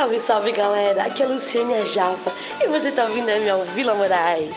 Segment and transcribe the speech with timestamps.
[0.00, 3.62] Salve, salve galera, aqui é a Luciane a Japa e você tá ouvindo a minha
[3.74, 4.54] Vila Moraes.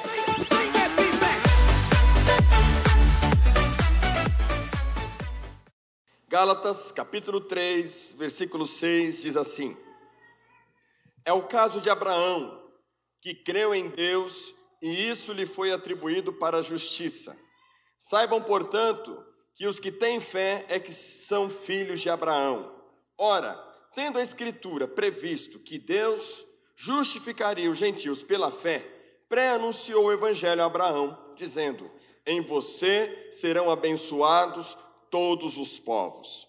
[6.30, 9.76] Gálatas capítulo 3, versículo 6 diz assim:
[11.26, 12.64] É o caso de Abraão,
[13.20, 17.38] que creu em Deus e isso lhe foi atribuído para a justiça.
[18.00, 19.22] Saibam, portanto,
[19.58, 22.74] que os que têm fé é que são filhos de Abraão.
[23.18, 28.80] Ora, tendo a Escritura previsto que Deus justificaria os gentios pela fé,
[29.30, 31.90] pré-anunciou o Evangelho a Abraão, dizendo:
[32.26, 34.78] Em você serão abençoados
[35.10, 36.48] todos os povos.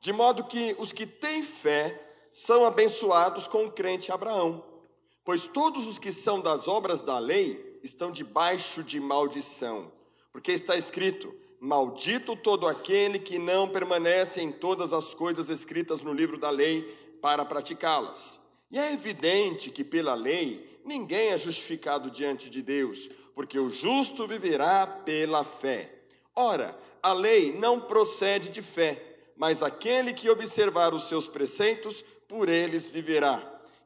[0.00, 1.98] De modo que os que têm fé
[2.30, 4.64] são abençoados com o crente Abraão.
[5.24, 9.92] Pois todos os que são das obras da lei estão debaixo de maldição.
[10.32, 11.32] Porque está escrito:
[11.64, 16.82] Maldito todo aquele que não permanece em todas as coisas escritas no livro da lei
[17.22, 18.40] para praticá-las.
[18.68, 24.26] E é evidente que pela lei ninguém é justificado diante de Deus, porque o justo
[24.26, 25.88] viverá pela fé.
[26.34, 29.00] Ora, a lei não procede de fé,
[29.36, 33.40] mas aquele que observar os seus preceitos, por eles viverá.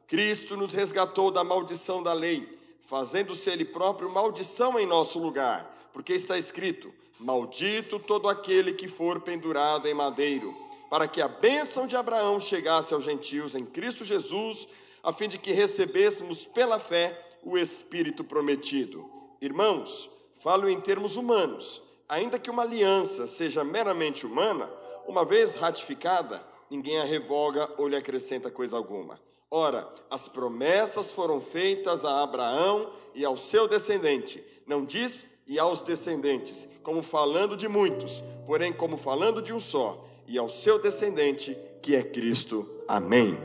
[0.06, 6.14] Cristo nos resgatou da maldição da lei, fazendo-se ele próprio maldição em nosso lugar, porque
[6.14, 10.54] está escrito: Maldito todo aquele que for pendurado em madeiro,
[10.90, 14.68] para que a bênção de Abraão chegasse aos gentios em Cristo Jesus,
[15.02, 19.08] a fim de que recebêssemos pela fé o Espírito prometido.
[19.40, 21.82] Irmãos, falo em termos humanos.
[22.08, 24.70] Ainda que uma aliança seja meramente humana,
[25.06, 29.20] uma vez ratificada, ninguém a revoga ou lhe acrescenta coisa alguma.
[29.50, 34.44] Ora, as promessas foram feitas a Abraão e ao seu descendente.
[34.66, 40.06] Não diz e aos descendentes, como falando de muitos, porém como falando de um só,
[40.26, 42.68] e ao seu descendente, que é Cristo.
[42.88, 43.38] Amém.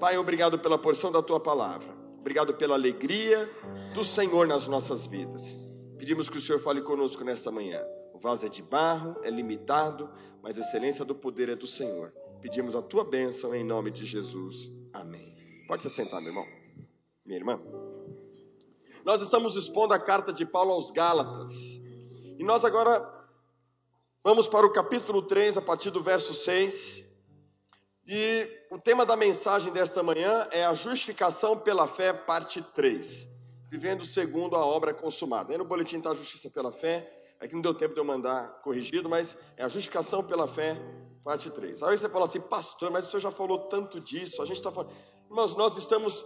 [0.00, 1.94] Pai, obrigado pela porção da tua palavra.
[2.18, 3.50] Obrigado pela alegria
[3.92, 5.56] do Senhor nas nossas vidas.
[5.98, 7.80] Pedimos que o Senhor fale conosco nesta manhã.
[8.14, 10.10] O vaso é de barro, é limitado,
[10.42, 12.12] mas a excelência do poder é do Senhor.
[12.40, 14.70] Pedimos a tua bênção em nome de Jesus.
[14.92, 15.36] Amém.
[15.68, 16.46] Pode se sentar, meu irmão.
[17.24, 17.83] Minha irmã.
[19.04, 21.78] Nós estamos expondo a carta de Paulo aos Gálatas.
[22.38, 23.06] E nós agora
[24.22, 27.04] vamos para o capítulo 3, a partir do verso 6.
[28.06, 33.28] E o tema da mensagem desta manhã é a justificação pela fé, parte 3.
[33.70, 35.52] Vivendo segundo a obra consumada.
[35.52, 37.36] Aí no boletim está a justiça pela fé.
[37.38, 40.80] É que não deu tempo de eu mandar corrigido, mas é a justificação pela fé,
[41.22, 41.82] parte 3.
[41.82, 44.40] Aí você fala assim, pastor, mas o senhor já falou tanto disso.
[44.40, 44.94] A gente está falando.
[45.28, 46.24] Mas nós estamos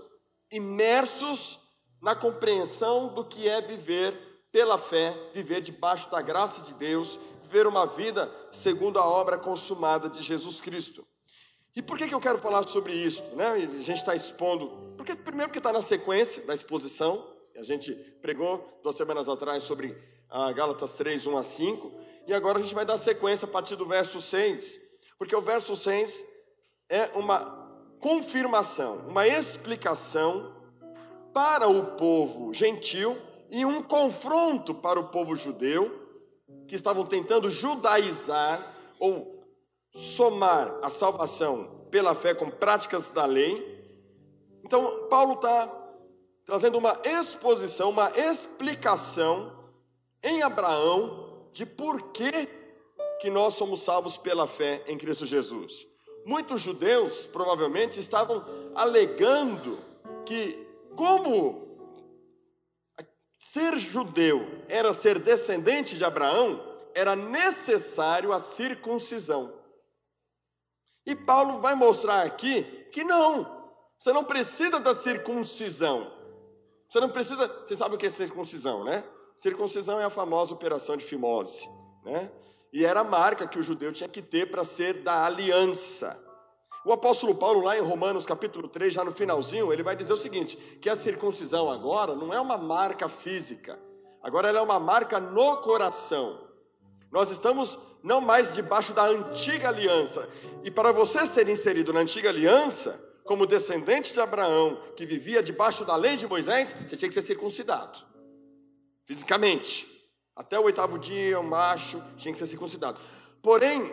[0.52, 1.66] imersos
[2.00, 4.14] na compreensão do que é viver
[4.50, 10.08] pela fé, viver debaixo da graça de Deus, viver uma vida segundo a obra consumada
[10.08, 11.06] de Jesus Cristo.
[11.74, 13.22] E por que, que eu quero falar sobre isso?
[13.34, 13.46] Né?
[13.46, 17.24] A gente está expondo, porque primeiro porque está na sequência da exposição,
[17.56, 17.92] a gente
[18.22, 19.96] pregou duas semanas atrás sobre
[20.28, 21.92] a Gálatas 3, 1 a 5,
[22.26, 24.78] e agora a gente vai dar sequência a partir do verso 6,
[25.18, 26.22] porque o verso 6
[26.88, 27.40] é uma
[28.00, 30.57] confirmação, uma explicação
[31.38, 33.16] para o povo gentil
[33.48, 35.88] e um confronto para o povo judeu,
[36.66, 38.60] que estavam tentando judaizar
[38.98, 39.46] ou
[39.94, 43.54] somar a salvação pela fé com práticas da lei.
[44.64, 45.72] Então, Paulo está
[46.44, 49.52] trazendo uma exposição, uma explicação
[50.24, 52.48] em Abraão de por que,
[53.20, 55.86] que nós somos salvos pela fé em Cristo Jesus.
[56.26, 58.44] Muitos judeus provavelmente estavam
[58.74, 59.78] alegando
[60.26, 60.66] que
[60.98, 61.78] como
[63.38, 66.60] ser judeu era ser descendente de Abraão,
[66.92, 69.54] era necessário a circuncisão.
[71.06, 73.46] E Paulo vai mostrar aqui que não,
[73.96, 76.12] você não precisa da circuncisão.
[76.90, 79.04] Você não precisa, você sabe o que é circuncisão, né?
[79.36, 81.68] Circuncisão é a famosa operação de fimose,
[82.02, 82.28] né?
[82.72, 86.27] E era a marca que o judeu tinha que ter para ser da aliança.
[86.84, 90.16] O apóstolo Paulo, lá em Romanos capítulo 3, já no finalzinho, ele vai dizer o
[90.16, 93.78] seguinte: que a circuncisão agora não é uma marca física,
[94.22, 96.46] agora ela é uma marca no coração.
[97.10, 100.28] Nós estamos não mais debaixo da antiga aliança.
[100.62, 105.84] E para você ser inserido na antiga aliança, como descendente de Abraão, que vivia debaixo
[105.84, 107.98] da lei de Moisés, você tinha que ser circuncidado,
[109.04, 109.86] fisicamente.
[110.34, 112.98] Até o oitavo dia, o macho tinha que ser circuncidado.
[113.42, 113.92] Porém,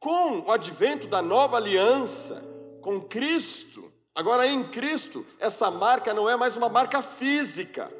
[0.00, 2.42] com o advento da nova aliança
[2.80, 7.92] com Cristo, agora em Cristo, essa marca não é mais uma marca física.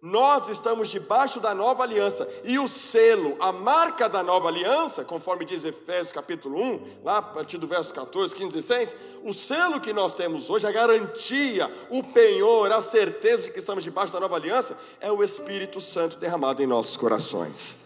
[0.00, 5.46] Nós estamos debaixo da nova aliança e o selo, a marca da nova aliança, conforme
[5.46, 9.80] diz Efésios capítulo 1, lá a partir do verso 14, 15 e 16, o selo
[9.80, 14.20] que nós temos hoje, a garantia, o penhor, a certeza de que estamos debaixo da
[14.20, 17.78] nova aliança, é o Espírito Santo derramado em nossos corações.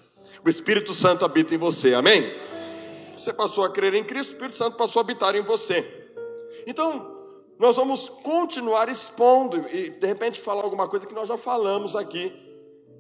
[0.45, 2.49] O Espírito Santo habita em você, amém?
[3.19, 6.11] Você passou a crer em Cristo, o Espírito Santo passou a habitar em você.
[6.67, 7.19] Então,
[7.59, 12.33] nós vamos continuar expondo e de repente falar alguma coisa que nós já falamos aqui,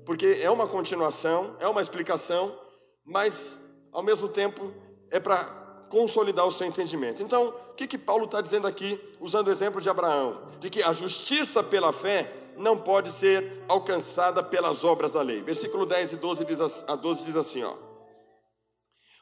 [0.05, 2.59] porque é uma continuação, é uma explicação,
[3.05, 3.61] mas
[3.93, 4.73] ao mesmo tempo
[5.11, 5.45] é para
[5.89, 7.23] consolidar o seu entendimento.
[7.23, 10.43] Então, o que, que Paulo está dizendo aqui, usando o exemplo de Abraão?
[10.59, 15.41] De que a justiça pela fé não pode ser alcançada pelas obras da lei.
[15.41, 17.75] Versículo 10 e 12 diz, a 12 diz assim: ó,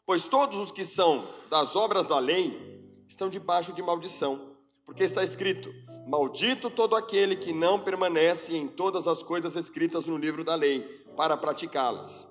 [0.07, 4.57] Pois todos os que são das obras da lei estão debaixo de maldição.
[4.85, 5.75] Porque está escrito:
[6.07, 10.81] Maldito todo aquele que não permanece em todas as coisas escritas no livro da lei,
[11.17, 12.29] para praticá-las.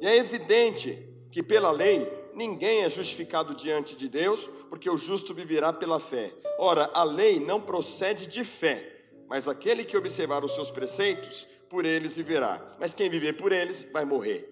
[0.00, 0.98] E é evidente
[1.30, 6.32] que pela lei ninguém é justificado diante de Deus, porque o justo viverá pela fé.
[6.58, 11.84] Ora, a lei não procede de fé, mas aquele que observar os seus preceitos, por
[11.84, 12.64] eles viverá.
[12.80, 14.50] Mas quem viver por eles vai morrer.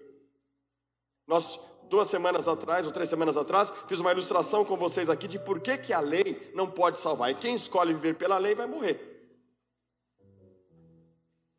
[1.25, 5.39] Nós duas semanas atrás, ou três semanas atrás, fiz uma ilustração com vocês aqui de
[5.39, 7.31] por que, que a lei não pode salvar.
[7.31, 9.09] E quem escolhe viver pela lei vai morrer.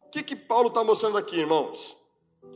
[0.02, 1.96] O que, que Paulo está mostrando aqui, irmãos?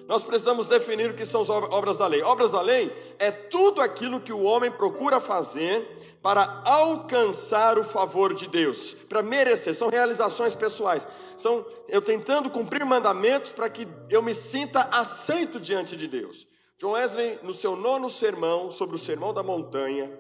[0.08, 2.22] Nós precisamos definir o que são as obras da lei.
[2.22, 8.32] Obras da lei é tudo aquilo que o homem procura fazer para alcançar o favor
[8.32, 9.74] de Deus, para merecer.
[9.74, 11.06] São realizações pessoais.
[11.36, 16.47] São eu tentando cumprir mandamentos para que eu me sinta aceito diante de Deus.
[16.78, 20.16] John Wesley, no seu nono sermão, sobre o sermão da montanha,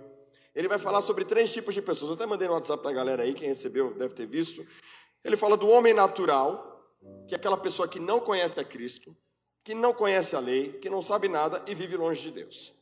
[0.52, 2.10] ele vai falar sobre três tipos de pessoas.
[2.10, 4.66] Eu até mandei no WhatsApp da galera aí, quem recebeu deve ter visto.
[5.22, 6.84] Ele fala do homem natural,
[7.28, 9.16] que é aquela pessoa que não conhece a Cristo,
[9.62, 12.74] que não conhece a lei, que não sabe nada e vive longe de Deus.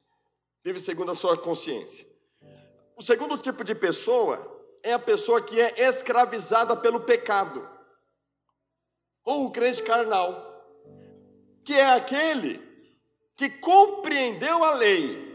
[0.65, 2.09] Vive segundo a sua consciência.
[2.97, 4.41] O segundo tipo de pessoa
[4.83, 7.69] é a pessoa que é escravizada pelo pecado,
[9.23, 10.65] ou o crente carnal,
[11.63, 12.66] que é aquele
[13.37, 15.27] que compreendeu a lei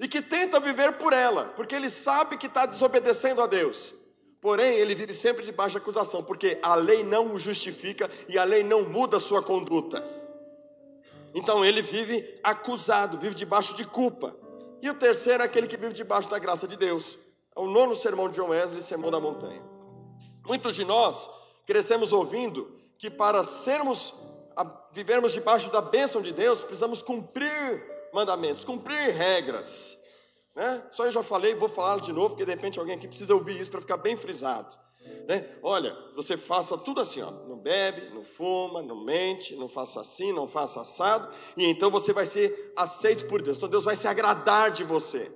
[0.00, 3.94] e que tenta viver por ela, porque ele sabe que está desobedecendo a Deus.
[4.40, 8.44] Porém, ele vive sempre debaixo de acusação, porque a lei não o justifica e a
[8.44, 10.04] lei não muda a sua conduta.
[11.34, 14.34] Então ele vive acusado, vive debaixo de culpa.
[14.80, 17.18] E o terceiro é aquele que vive debaixo da graça de Deus.
[17.54, 19.62] É o nono sermão de John Wesley, Sermão da Montanha.
[20.46, 21.28] Muitos de nós
[21.66, 24.14] crescemos ouvindo que para sermos
[24.92, 29.98] vivermos debaixo da bênção de Deus, precisamos cumprir mandamentos, cumprir regras.
[30.54, 30.82] Né?
[30.90, 33.60] Só eu já falei, vou falar de novo, porque de repente alguém aqui precisa ouvir
[33.60, 34.74] isso para ficar bem frisado.
[35.28, 35.46] Né?
[35.62, 40.32] Olha, você faça tudo assim, ó, não bebe, não fuma, não mente, não faça assim,
[40.32, 43.56] não faça assado, e então você vai ser aceito por Deus.
[43.56, 45.30] Então Deus vai se agradar de você.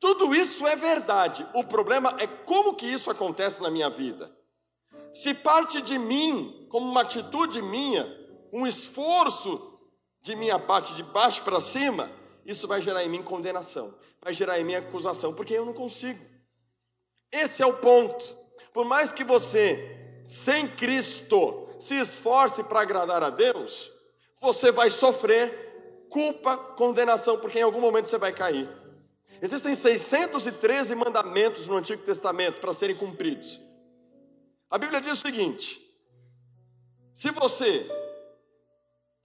[0.00, 1.46] Tudo isso é verdade.
[1.54, 4.30] O problema é como que isso acontece na minha vida.
[5.12, 8.17] Se parte de mim, como uma atitude minha,
[8.52, 9.78] um esforço
[10.20, 12.10] de minha parte de baixo para cima,
[12.44, 16.24] isso vai gerar em mim condenação, vai gerar em mim acusação, porque eu não consigo.
[17.30, 18.36] Esse é o ponto.
[18.72, 23.90] Por mais que você, sem Cristo, se esforce para agradar a Deus,
[24.40, 28.68] você vai sofrer culpa, condenação, porque em algum momento você vai cair.
[29.40, 33.60] Existem 613 mandamentos no Antigo Testamento para serem cumpridos.
[34.70, 35.80] A Bíblia diz o seguinte:
[37.14, 37.86] se você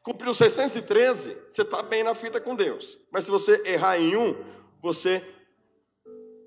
[0.03, 2.97] Cumpriu 613, você está bem na fita com Deus.
[3.09, 4.35] Mas se você errar em um,
[4.81, 5.23] você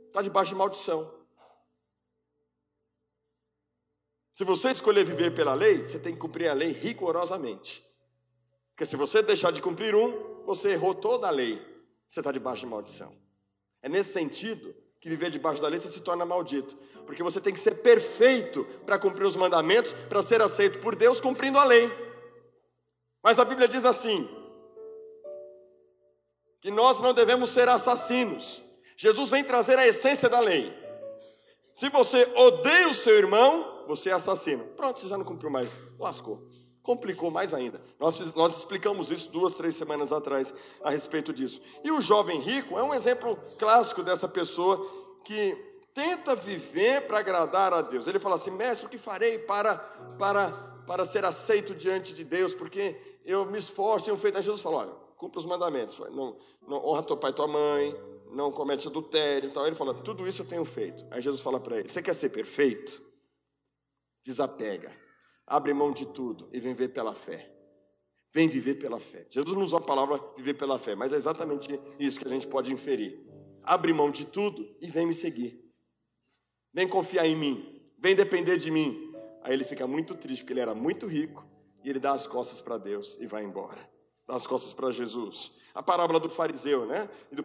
[0.08, 1.10] está debaixo de maldição.
[4.34, 7.82] Se você escolher viver pela lei, você tem que cumprir a lei rigorosamente.
[8.72, 11.58] Porque se você deixar de cumprir um, você errou toda a lei.
[12.06, 13.16] Você está debaixo de maldição.
[13.80, 16.76] É nesse sentido que viver debaixo da lei você se torna maldito.
[17.06, 21.22] Porque você tem que ser perfeito para cumprir os mandamentos, para ser aceito por Deus
[21.22, 21.90] cumprindo a lei.
[23.26, 24.28] Mas a Bíblia diz assim:
[26.60, 28.62] que nós não devemos ser assassinos.
[28.96, 30.72] Jesus vem trazer a essência da lei.
[31.74, 34.62] Se você odeia o seu irmão, você é assassino.
[34.76, 35.80] Pronto, você já não cumpriu mais.
[35.98, 36.40] Lascou.
[36.84, 37.82] Complicou mais ainda.
[37.98, 40.54] Nós, nós explicamos isso duas, três semanas atrás
[40.84, 41.60] a respeito disso.
[41.82, 44.88] E o jovem rico é um exemplo clássico dessa pessoa
[45.24, 45.52] que
[45.92, 48.06] tenta viver para agradar a Deus.
[48.06, 49.74] Ele fala assim: mestre, o que farei para,
[50.16, 50.52] para,
[50.86, 52.54] para ser aceito diante de Deus?
[52.54, 54.36] Porque eu me esforço, tenho feito.
[54.36, 55.98] Aí Jesus falou: olha, cumpra os mandamentos.
[55.98, 57.94] Não, não honra teu pai e tua mãe,
[58.30, 59.48] não comete adultério.
[59.48, 61.04] Então ele fala: tudo isso eu tenho feito.
[61.10, 63.04] Aí Jesus fala para ele: você quer ser perfeito?
[64.24, 64.96] Desapega.
[65.46, 67.52] abre mão de tudo e vem ver pela fé.
[68.32, 69.26] Vem viver pela fé.
[69.30, 72.46] Jesus não usou a palavra viver pela fé, mas é exatamente isso que a gente
[72.46, 73.24] pode inferir.
[73.62, 75.64] Abre mão de tudo e vem me seguir.
[76.72, 77.80] Vem confiar em mim.
[77.98, 79.12] Vem depender de mim.
[79.42, 81.46] Aí ele fica muito triste, porque ele era muito rico,
[81.86, 83.78] e ele dá as costas para Deus e vai embora.
[84.26, 85.52] Dá as costas para Jesus.
[85.72, 87.08] A parábola do fariseu, né?
[87.30, 87.36] E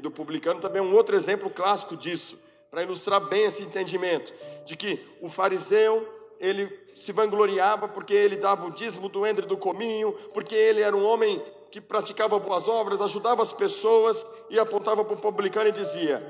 [0.00, 2.38] do, publicano também é um outro exemplo clássico disso,
[2.70, 4.32] para ilustrar bem esse entendimento
[4.64, 6.08] de que o fariseu
[6.40, 10.96] ele se vangloriava porque ele dava o dízimo do entre do cominho, porque ele era
[10.96, 11.38] um homem
[11.70, 16.26] que praticava boas obras, ajudava as pessoas e apontava para o publicano e dizia: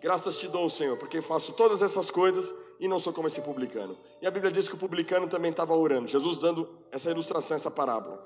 [0.00, 3.98] Graças te dou, Senhor, porque faço todas essas coisas e não sou como esse publicano.
[4.22, 7.70] E a Bíblia diz que o publicano também estava orando, Jesus dando essa ilustração, essa
[7.70, 8.24] parábola.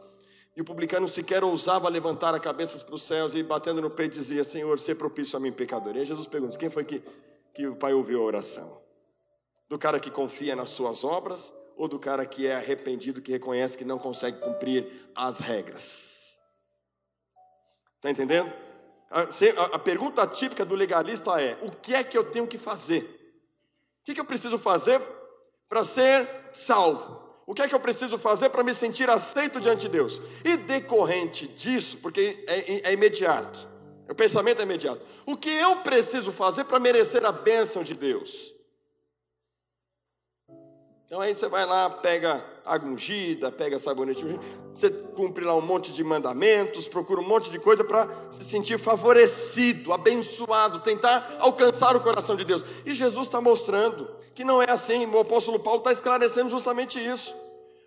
[0.54, 4.12] E o publicano sequer ousava levantar a cabeça para os céus e batendo no peito
[4.12, 5.96] dizia: Senhor, se propício a mim, pecador.
[5.96, 7.02] E aí Jesus pergunta: Quem foi que,
[7.54, 8.82] que o Pai ouviu a oração?
[9.68, 13.78] Do cara que confia nas suas obras ou do cara que é arrependido, que reconhece
[13.78, 16.38] que não consegue cumprir as regras?
[17.96, 18.52] Está entendendo?
[19.72, 23.21] A, pergunta típica do legalista é: o que é que eu tenho que fazer?
[24.02, 25.00] O que, é que eu preciso fazer
[25.68, 27.22] para ser salvo?
[27.46, 30.20] O que é que eu preciso fazer para me sentir aceito diante de Deus?
[30.44, 33.68] E decorrente disso, porque é, é imediato,
[34.08, 35.00] o pensamento é imediato.
[35.24, 38.52] O que eu preciso fazer para merecer a bênção de Deus?
[41.06, 44.40] Então aí você vai lá, pega água ungida, pega sabonete ungido,
[44.72, 48.78] você cumpre lá um monte de mandamentos, procura um monte de coisa para se sentir
[48.78, 52.64] favorecido, abençoado, tentar alcançar o coração de Deus.
[52.84, 57.34] E Jesus está mostrando que não é assim, o apóstolo Paulo está esclarecendo justamente isso.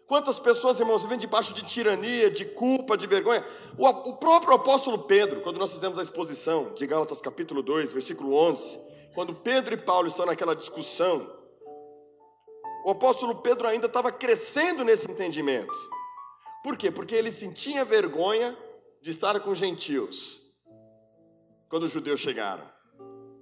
[0.08, 3.44] Quantas pessoas, irmãos, vivem debaixo de tirania, de culpa, de vergonha?
[3.76, 8.36] O, o próprio apóstolo Pedro, quando nós fizemos a exposição de Gálatas capítulo 2, versículo
[8.36, 8.80] 11,
[9.16, 11.35] quando Pedro e Paulo estão naquela discussão,
[12.86, 15.74] o apóstolo Pedro ainda estava crescendo nesse entendimento.
[16.64, 16.92] Por quê?
[16.92, 18.56] Porque ele sentia vergonha
[19.02, 20.54] de estar com gentios
[21.68, 22.64] quando os judeus chegaram.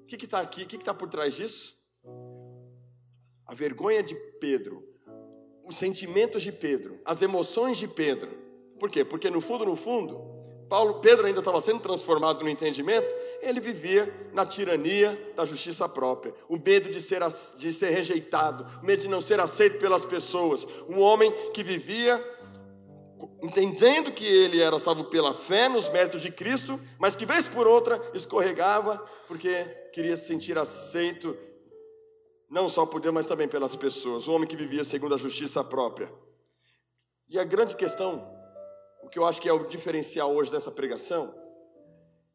[0.01, 0.63] O que está aqui?
[0.63, 1.75] O que está por trás disso?
[3.45, 4.81] A vergonha de Pedro,
[5.65, 8.31] os sentimentos de Pedro, as emoções de Pedro.
[8.79, 9.03] Por quê?
[9.03, 10.21] Porque no fundo, no fundo,
[10.69, 16.33] Paulo, Pedro ainda estava sendo transformado no entendimento, ele vivia na tirania da justiça própria,
[16.49, 17.21] o medo de ser,
[17.57, 20.65] de ser rejeitado, o medo de não ser aceito pelas pessoas.
[20.89, 22.23] Um homem que vivia
[23.41, 27.67] entendendo que ele era salvo pela fé nos méritos de Cristo, mas que vez por
[27.67, 28.97] outra escorregava
[29.27, 31.37] porque queria se sentir aceito
[32.49, 34.27] não só por Deus, mas também pelas pessoas.
[34.27, 36.11] Um homem que vivia segundo a justiça própria.
[37.27, 38.31] E a grande questão
[39.03, 41.35] o que eu acho que é o diferencial hoje dessa pregação,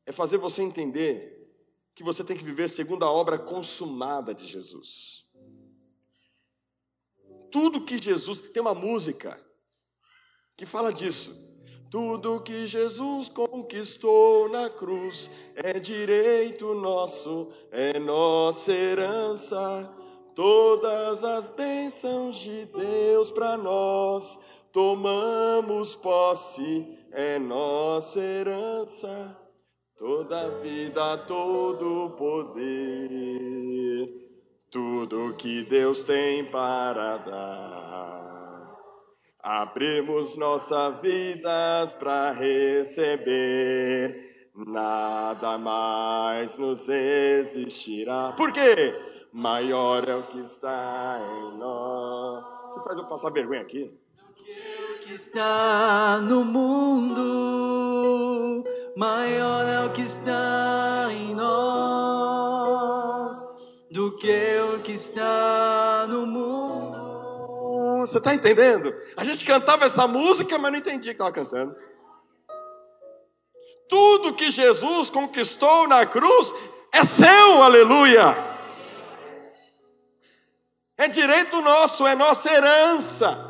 [0.08, 1.52] é fazer você entender
[1.94, 5.26] que você tem que viver segundo a obra consumada de Jesus.
[7.50, 8.40] Tudo que Jesus.
[8.40, 9.38] Tem uma música
[10.56, 11.46] que fala disso.
[11.90, 19.94] Tudo que Jesus conquistou na cruz é direito nosso, é nossa herança.
[20.34, 24.38] Todas as bênçãos de Deus para nós
[24.72, 29.36] tomamos posse, é nossa herança,
[29.98, 32.62] toda vida, todo poder,
[34.70, 38.76] tudo que Deus tem para dar.
[39.42, 42.92] Abrimos nossas vidas para receber,
[44.54, 48.34] nada mais nos existirá.
[48.36, 48.94] Por quê?
[49.32, 52.46] Maior é o que está em nós.
[52.66, 53.98] Você faz eu passar vergonha aqui?
[55.08, 57.77] que está no mundo,
[58.96, 62.78] maior é o que está em nós
[63.90, 67.08] do que o que está no mundo.
[68.00, 68.94] Você está entendendo?
[69.16, 71.74] A gente cantava essa música, mas não entendia que estava cantando.
[73.88, 76.54] Tudo que Jesus conquistou na cruz
[76.92, 78.36] é seu, aleluia.
[80.96, 83.47] É direito nosso, é nossa herança.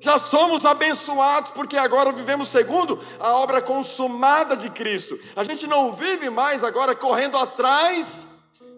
[0.00, 5.18] Já somos abençoados porque agora vivemos segundo a obra consumada de Cristo.
[5.36, 8.26] A gente não vive mais agora correndo atrás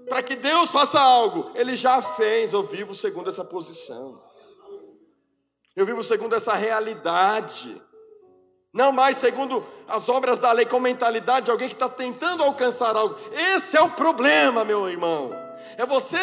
[0.09, 1.53] para que Deus faça algo.
[1.55, 2.53] Ele já fez.
[2.53, 4.21] Eu vivo segundo essa posição.
[5.77, 7.81] Eu vivo segundo essa realidade.
[8.73, 12.97] Não mais segundo as obras da lei, com mentalidade de alguém que está tentando alcançar
[12.97, 13.17] algo.
[13.55, 15.31] Esse é o problema, meu irmão.
[15.77, 16.19] É você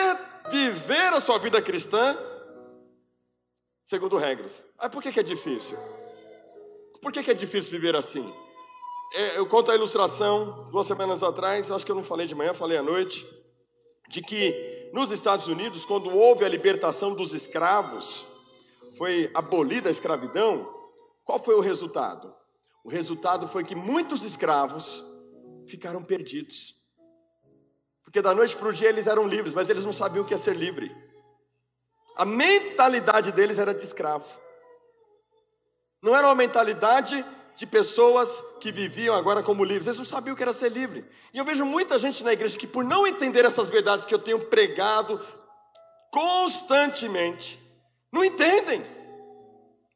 [0.49, 2.17] viver a sua vida cristã
[3.89, 4.63] segundo regras.
[4.77, 5.75] Ah, por que, que é difícil?
[7.01, 8.31] Por que, que é difícil viver assim?
[9.15, 12.53] É, eu conto a ilustração duas semanas atrás, acho que eu não falei de manhã,
[12.53, 13.27] falei à noite,
[14.07, 18.25] de que nos Estados Unidos, quando houve a libertação dos escravos,
[18.95, 20.71] foi abolida a escravidão,
[21.25, 22.31] qual foi o resultado?
[22.83, 25.03] O resultado foi que muitos escravos
[25.67, 26.75] ficaram perdidos.
[28.03, 30.35] Porque da noite para o dia eles eram livres, mas eles não sabiam o que
[30.35, 31.08] é ser livre.
[32.19, 34.25] A mentalidade deles era de escravo.
[36.03, 39.87] Não era uma mentalidade de pessoas que viviam agora como livres.
[39.87, 41.05] Eles não sabiam o que era ser livre.
[41.33, 44.19] E eu vejo muita gente na igreja que, por não entender essas verdades que eu
[44.19, 45.17] tenho pregado
[46.11, 47.57] constantemente,
[48.11, 48.85] não entendem.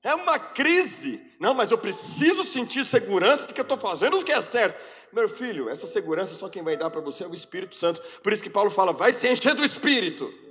[0.01, 1.22] É uma crise.
[1.42, 4.80] Não, mas eu preciso sentir segurança de que eu estou fazendo o que é certo.
[5.12, 8.01] Meu filho, essa segurança só quem vai dar para você é o Espírito Santo.
[8.22, 10.42] Por isso que Paulo fala: vai se encher do Espírito.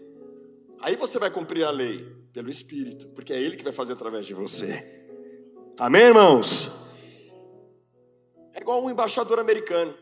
[0.83, 4.27] Aí você vai cumprir a lei pelo Espírito, porque é Ele que vai fazer através
[4.27, 5.01] de você.
[5.79, 6.71] Amém, irmãos?
[8.53, 9.97] É igual um embaixador americano.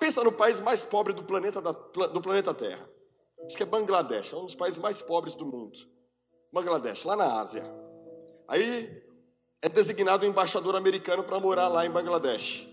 [0.00, 2.84] Pensa no país mais pobre do planeta, do planeta Terra.
[3.46, 5.78] Acho que é Bangladesh, é um dos países mais pobres do mundo.
[6.52, 7.64] Bangladesh, lá na Ásia.
[8.48, 9.02] Aí
[9.62, 12.68] é designado um embaixador americano para morar lá em Bangladesh.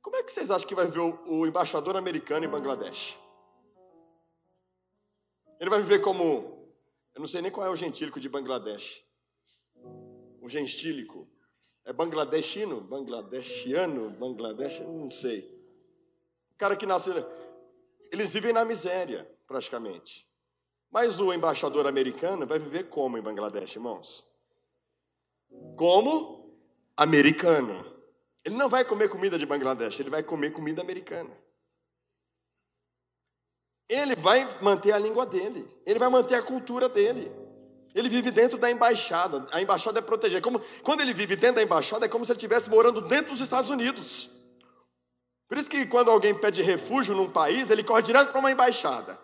[0.00, 3.16] Como é que vocês acham que vai ver o, o embaixador americano em Bangladesh?
[5.60, 6.72] Ele vai viver como.
[7.14, 9.02] Eu não sei nem qual é o gentílico de Bangladesh.
[10.40, 11.28] O gentílico.
[11.84, 12.80] É bangladeshino?
[12.80, 14.10] Bangladeshiano?
[14.10, 14.80] Bangladesh?
[14.80, 15.40] Não sei.
[16.52, 17.14] O cara que nasceu.
[18.10, 20.28] Eles vivem na miséria, praticamente.
[20.90, 24.24] Mas o embaixador americano vai viver como em Bangladesh, irmãos?
[25.76, 26.58] Como
[26.96, 27.84] americano.
[28.44, 31.30] Ele não vai comer comida de Bangladesh, ele vai comer comida americana.
[33.88, 37.30] Ele vai manter a língua dele, ele vai manter a cultura dele.
[37.94, 40.42] Ele vive dentro da embaixada, a embaixada é protegida.
[40.42, 43.40] Como, quando ele vive dentro da embaixada, é como se ele estivesse morando dentro dos
[43.40, 44.28] Estados Unidos.
[45.48, 49.18] Por isso que quando alguém pede refúgio num país, ele corre direto para uma embaixada.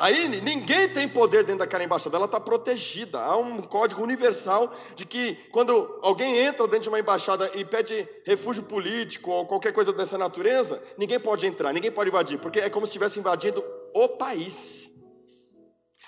[0.00, 3.20] Aí ninguém tem poder dentro daquela embaixada, ela está protegida.
[3.20, 8.08] Há um código universal de que quando alguém entra dentro de uma embaixada e pede
[8.24, 12.70] refúgio político ou qualquer coisa dessa natureza, ninguém pode entrar, ninguém pode invadir, porque é
[12.70, 13.62] como se estivesse invadindo
[13.94, 14.90] o país.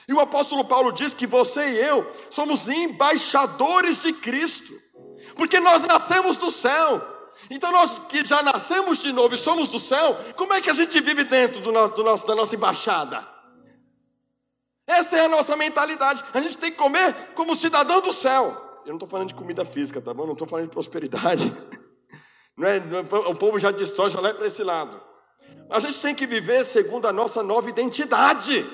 [0.09, 4.73] E o apóstolo Paulo diz que você e eu somos embaixadores de Cristo,
[5.37, 6.99] porque nós nascemos do céu.
[7.51, 10.75] Então, nós que já nascemos de novo e somos do céu, como é que a
[10.75, 13.32] gente vive dentro do do nosso, da nossa embaixada?
[14.87, 16.23] Essa é a nossa mentalidade.
[16.35, 18.81] A gente tem que comer como cidadão do céu.
[18.85, 20.27] Eu não estou falando de comida física, tá bom?
[20.27, 21.53] Não estou falando de prosperidade.
[22.61, 25.01] É, não é, o povo já distorce, já leva para esse lado.
[25.71, 28.64] A gente tem que viver segundo a nossa nova identidade,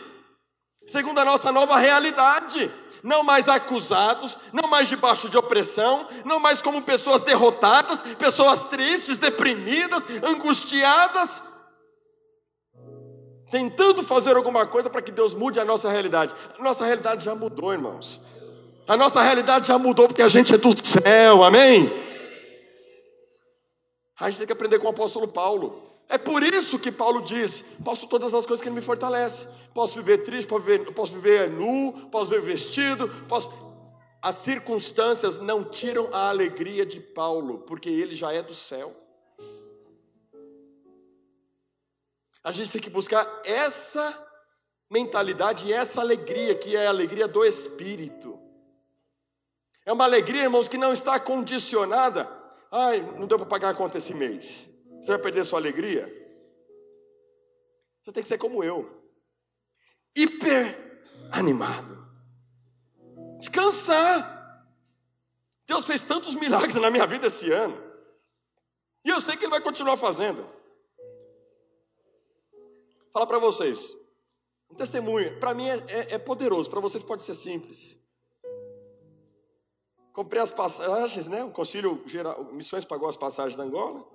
[0.85, 2.71] segundo a nossa nova realidade.
[3.05, 9.17] Não mais acusados, não mais debaixo de opressão, não mais como pessoas derrotadas, pessoas tristes,
[9.17, 11.43] deprimidas, angustiadas,
[13.51, 16.35] tentando fazer alguma coisa para que Deus mude a nossa realidade.
[16.59, 18.21] A nossa realidade já mudou, irmãos.
[18.87, 21.93] A nossa realidade já mudou porque a gente é do céu, amém?
[24.19, 25.83] A gente tem que aprender com o apóstolo Paulo.
[26.09, 29.47] É por isso que Paulo diz: posso todas as coisas que ele me fortalece.
[29.75, 33.51] Posso viver triste, posso viver, posso viver nu, posso viver vestido, posso.
[34.21, 38.97] As circunstâncias não tiram a alegria de Paulo, porque ele já é do céu.
[42.49, 44.27] A gente tem que buscar essa
[44.91, 48.41] mentalidade e essa alegria, que é a alegria do Espírito.
[49.85, 52.27] É uma alegria, irmãos, que não está condicionada.
[52.73, 54.67] Ai, não deu para pagar a conta esse mês.
[54.99, 56.07] Você vai perder sua alegria?
[58.03, 58.99] Você tem que ser como eu.
[60.17, 62.03] Hiper animado.
[63.39, 64.65] Descansar.
[65.67, 67.79] Deus fez tantos milagres na minha vida esse ano.
[69.05, 70.57] E eu sei que Ele vai continuar fazendo
[73.19, 73.93] falar para vocês.
[74.71, 77.99] Um testemunho, para mim é, é, é poderoso, para vocês pode ser simples.
[80.13, 81.43] Comprei as passagens, né?
[81.43, 84.07] O Concílio Geral, Missões pagou as passagens da Angola.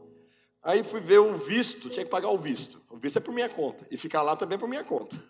[0.62, 2.82] Aí fui ver o visto, tinha que pagar o visto.
[2.90, 3.86] O visto é por minha conta.
[3.92, 5.22] E ficar lá também é por minha conta.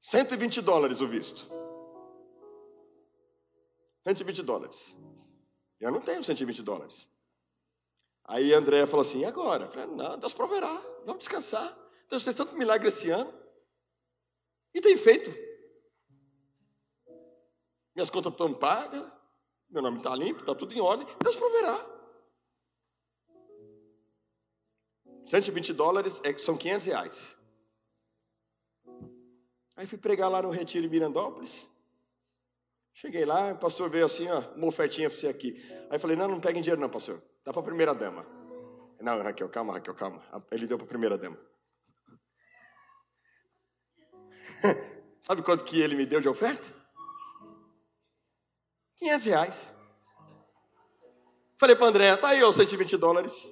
[0.00, 1.46] 120 dólares o visto.
[4.04, 4.96] 120 dólares.
[5.78, 7.08] Eu não tenho 120 dólares.
[8.30, 9.64] Aí André falou assim: e agora?
[9.64, 10.72] Eu falei, não, Deus proverá,
[11.04, 11.76] vamos descansar.
[12.08, 13.32] Deus fez tanto milagre esse ano.
[14.72, 15.30] E tem feito.
[17.92, 19.04] Minhas contas estão pagas,
[19.68, 21.04] meu nome está limpo, está tudo em ordem.
[21.20, 21.84] Deus proverá.
[25.26, 27.36] 120 dólares é, são 500 reais.
[29.74, 31.68] Aí fui pregar lá no Retiro em Mirandópolis.
[32.94, 35.56] Cheguei lá, o pastor veio assim, ó, uma ofertinha para você aqui.
[35.90, 37.22] Aí falei, não, não peguem dinheiro não, pastor.
[37.44, 38.26] Dá para a primeira dama.
[39.00, 40.22] Não, Raquel, calma, Raquel, calma.
[40.50, 41.38] Ele deu para a primeira dama.
[45.22, 46.74] Sabe quanto que ele me deu de oferta?
[48.96, 49.72] 500 reais.
[51.58, 53.50] Falei para André, tá aí, ó, 120 dólares.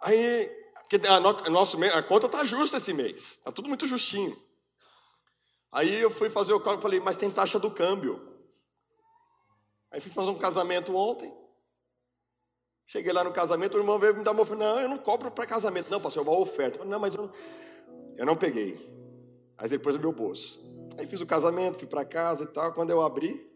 [0.00, 0.50] Aí,
[1.08, 4.36] a, nosso, a conta tá justa esse mês, tá tudo muito justinho.
[5.72, 8.20] Aí eu fui fazer o cálculo, falei, mas tem taxa do câmbio.
[9.90, 11.32] Aí fui fazer um casamento ontem.
[12.86, 14.62] Cheguei lá no casamento, o irmão veio me dar uma oferta.
[14.62, 16.78] Não, eu não cobro para casamento, não, pastor, é uma oferta.
[16.78, 17.32] falei, não, mas eu não,
[18.16, 18.74] eu não peguei.
[19.56, 20.60] Aí ele pôs no meu bolso.
[20.98, 22.74] Aí fiz o casamento, fui para casa e tal.
[22.74, 23.50] Quando eu abri,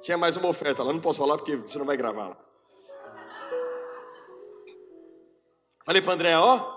[0.00, 0.92] tinha mais uma oferta lá.
[0.92, 2.44] Não posso falar porque você não vai gravar lá.
[5.84, 6.76] Falei para André, ó,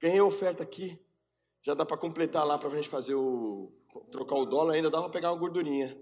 [0.00, 1.02] ganhei oferta aqui.
[1.68, 3.70] Já dá para completar lá para a gente fazer o.
[4.10, 5.94] trocar o dólar, ainda dá para pegar uma gordurinha.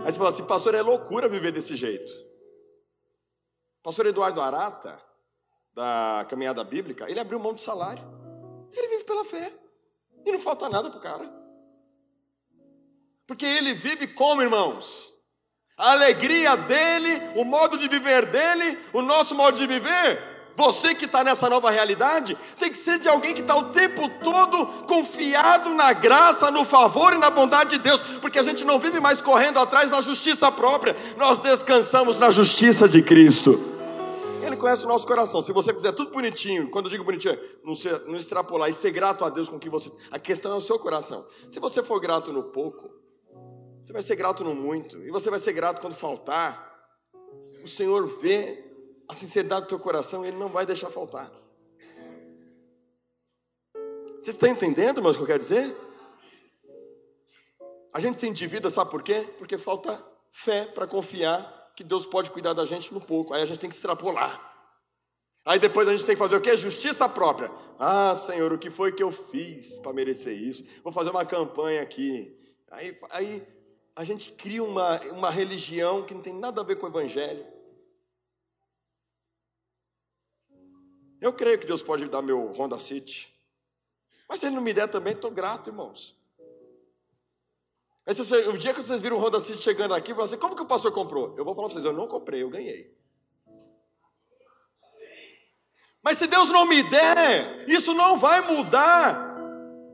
[0.00, 2.12] Aí você fala assim, pastor, é loucura viver desse jeito.
[3.80, 5.00] Pastor Eduardo Arata,
[5.72, 8.02] da caminhada bíblica, ele abriu mão de salário.
[8.72, 9.56] Ele vive pela fé.
[10.24, 11.32] E não falta nada para o cara.
[13.24, 15.14] Porque ele vive como, irmãos?
[15.76, 20.35] A alegria dele, o modo de viver dele, o nosso modo de viver.
[20.56, 24.08] Você que está nessa nova realidade, tem que ser de alguém que está o tempo
[24.24, 28.80] todo confiado na graça, no favor e na bondade de Deus, porque a gente não
[28.80, 33.60] vive mais correndo atrás da justiça própria, nós descansamos na justiça de Cristo.
[34.42, 35.42] Ele conhece o nosso coração.
[35.42, 38.72] Se você fizer tudo bonitinho, quando eu digo bonitinho, é não, ser, não extrapolar e
[38.72, 39.90] ser grato a Deus com o que você.
[40.10, 41.26] A questão é o seu coração.
[41.50, 42.88] Se você for grato no pouco,
[43.82, 44.96] você vai ser grato no muito.
[45.04, 46.74] E você vai ser grato quando faltar.
[47.64, 48.65] O Senhor vê
[49.08, 51.30] a sinceridade do teu coração Ele não vai deixar faltar.
[54.20, 55.76] Vocês estão entendendo, mas o que eu quero dizer?
[57.92, 59.26] A gente se endivida, sabe por quê?
[59.38, 63.32] Porque falta fé para confiar que Deus pode cuidar da gente no pouco.
[63.32, 64.54] Aí a gente tem que extrapolar.
[65.44, 66.56] Aí depois a gente tem que fazer o quê?
[66.56, 67.50] Justiça própria.
[67.78, 70.66] Ah, Senhor, o que foi que eu fiz para merecer isso?
[70.82, 72.36] Vou fazer uma campanha aqui.
[72.70, 73.46] Aí, aí
[73.94, 77.46] a gente cria uma, uma religião que não tem nada a ver com o Evangelho.
[81.26, 83.34] Eu creio que Deus pode me dar meu Honda City.
[84.28, 86.16] Mas se Ele não me der também, estou grato, irmãos.
[88.06, 90.62] Mas o dia que vocês viram o Honda City chegando aqui, você assim, como que
[90.62, 91.34] o pastor comprou?
[91.36, 92.96] Eu vou falar para vocês, eu não comprei, eu ganhei.
[96.00, 99.36] Mas se Deus não me der, isso não vai mudar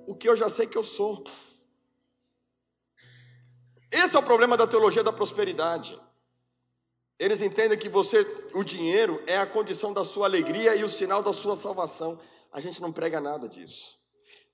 [0.07, 1.25] o que eu já sei que eu sou.
[3.91, 5.99] Esse é o problema da teologia da prosperidade.
[7.19, 11.23] Eles entendem que você, o dinheiro é a condição da sua alegria e o sinal
[11.23, 12.19] da sua salvação.
[12.53, 13.97] A gente não prega nada disso.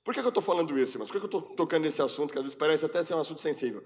[0.05, 2.01] Por que, que eu estou falando isso, mas Por que, que eu estou tocando nesse
[2.01, 3.83] assunto, que às vezes parece até ser um assunto sensível?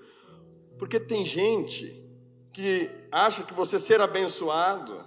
[0.79, 2.09] Porque tem gente
[2.53, 5.05] que acha que você ser abençoado,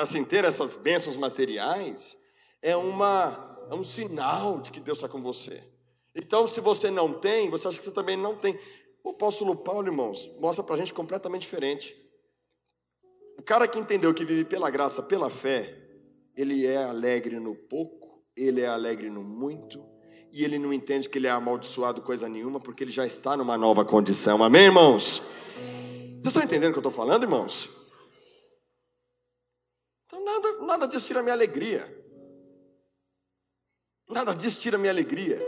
[0.00, 2.16] assim, ter essas bênçãos materiais,
[2.62, 5.62] é, uma, é um sinal de que Deus está com você.
[6.14, 8.58] Então, se você não tem, você acha que você também não tem.
[9.04, 11.96] O apóstolo Paulo, irmãos, mostra para a gente completamente diferente.
[13.38, 15.74] O cara que entendeu que vive pela graça, pela fé,
[16.36, 19.84] ele é alegre no pouco ele é alegre no muito,
[20.30, 23.58] e ele não entende que ele é amaldiçoado coisa nenhuma, porque ele já está numa
[23.58, 24.44] nova condição.
[24.44, 25.22] Amém, irmãos?
[26.12, 27.68] Vocês estão entendendo o que eu estou falando, irmãos?
[30.06, 31.96] Então nada, nada disso tira minha alegria.
[34.08, 35.40] Nada disso tira a minha alegria.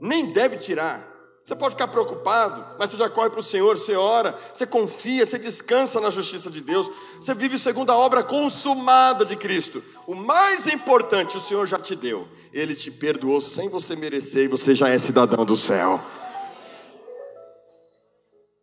[0.00, 1.11] Nem deve tirar.
[1.44, 5.26] Você pode ficar preocupado, mas você já corre para o Senhor, você ora, você confia,
[5.26, 6.88] você descansa na justiça de Deus,
[7.20, 9.82] você vive segundo a obra consumada de Cristo.
[10.06, 14.48] O mais importante o Senhor já te deu, Ele te perdoou sem você merecer e
[14.48, 16.00] você já é cidadão do céu.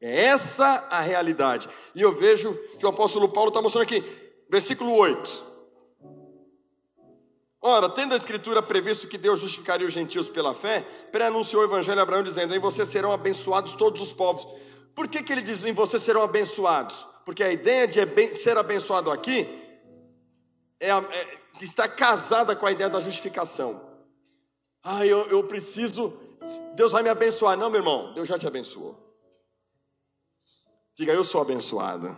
[0.02, 1.68] É essa a realidade.
[1.94, 4.02] E eu vejo que o apóstolo Paulo está mostrando aqui,
[4.50, 5.49] versículo 8.
[7.62, 12.00] Ora, tendo a Escritura previsto que Deus justificaria os gentios pela fé, pré-anunciou o Evangelho
[12.00, 14.48] a Abraão dizendo: Em você serão abençoados todos os povos.
[14.95, 17.08] Por que, que ele diz em você serão abençoados?
[17.26, 19.48] Porque a ideia de ser abençoado aqui
[20.80, 23.82] é, é, está casada com a ideia da justificação.
[24.82, 26.13] Ah, eu, eu preciso,
[26.76, 27.58] Deus vai me abençoar.
[27.58, 28.98] Não, meu irmão, Deus já te abençoou.
[30.95, 32.17] Diga, eu sou abençoado.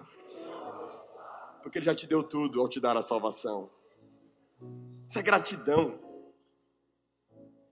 [1.64, 3.70] Porque Ele já te deu tudo ao te dar a salvação.
[5.12, 6.00] Isso é gratidão.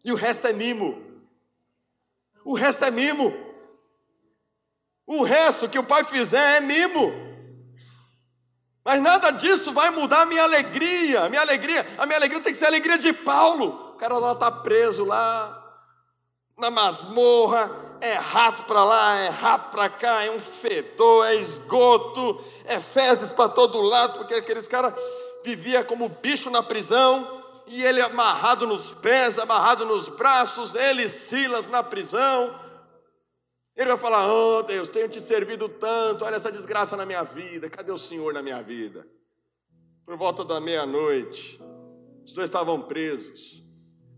[0.04, 1.02] E o resto é mimo.
[2.43, 3.34] O resto é mimo.
[5.08, 7.13] O resto que o pai fizer é mimo.
[8.84, 11.23] Mas nada disso vai mudar a minha alegria.
[11.23, 13.93] A minha alegria, a minha alegria tem que ser a alegria de Paulo.
[13.93, 15.56] O cara lá está preso lá
[16.58, 17.71] na masmorra,
[18.02, 23.32] é rato para lá, é rato para cá, é um fedor, é esgoto, é fezes
[23.32, 24.93] para todo lado, porque aqueles caras
[25.43, 31.10] vivia como bicho na prisão, e ele amarrado nos pés, amarrado nos braços, ele e
[31.10, 32.60] Silas na prisão.
[33.75, 37.69] Ele vai falar: Oh Deus, tenho te servido tanto, olha essa desgraça na minha vida,
[37.69, 39.08] cadê o Senhor na minha vida?
[40.06, 41.62] Por volta da meia-noite,
[42.25, 43.63] os dois estavam presos,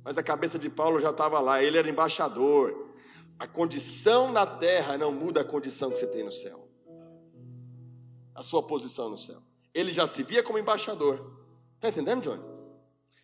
[0.04, 2.90] mas a cabeça de Paulo já estava lá, ele era embaixador.
[3.38, 6.70] A condição na terra não muda a condição que você tem no céu,
[8.34, 9.42] a sua posição no céu.
[9.74, 11.38] Ele já se via como embaixador,
[11.76, 12.44] está entendendo, Johnny?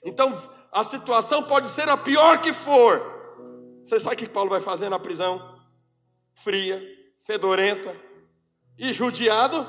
[0.03, 0.31] Então
[0.71, 3.01] a situação pode ser a pior que for.
[3.83, 5.57] Você sabe o que Paulo vai fazer na prisão?
[6.37, 6.81] fria,
[7.23, 7.95] fedorenta
[8.77, 9.65] e judiado,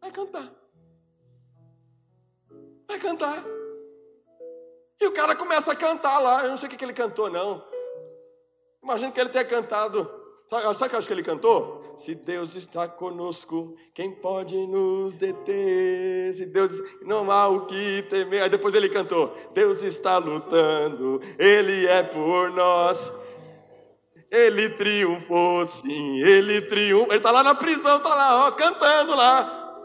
[0.00, 0.50] vai cantar.
[2.88, 3.44] Vai cantar.
[5.00, 6.42] E o cara começa a cantar lá.
[6.42, 7.64] Eu não sei o que, ele cantou, não.
[8.82, 10.19] Imagino que ele tenha cantado.
[10.50, 11.94] Sabe, o que eu acho que ele cantou?
[11.96, 16.34] Se Deus está conosco, quem pode nos deter?
[16.34, 18.42] Se Deus não há o que temer.
[18.42, 23.12] Aí depois ele cantou: Deus está lutando, Ele é por nós.
[24.28, 27.06] Ele triunfou, sim, ele triunfou.
[27.06, 29.76] Ele está lá na prisão, está lá, ó, cantando lá.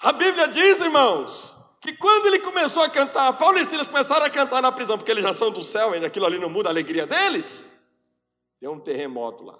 [0.00, 4.30] A Bíblia diz, irmãos, que quando ele começou a cantar, Paulo e Silas começaram a
[4.30, 6.72] cantar na prisão, porque eles já são do céu, e aquilo ali não muda a
[6.72, 7.64] alegria deles.
[8.60, 9.58] Deu um terremoto lá.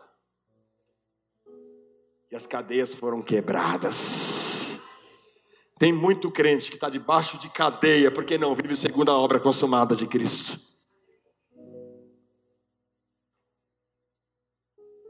[2.30, 4.78] E as cadeias foram quebradas.
[5.78, 9.94] Tem muito crente que está debaixo de cadeia porque não vive segundo a obra consumada
[9.94, 10.60] de Cristo.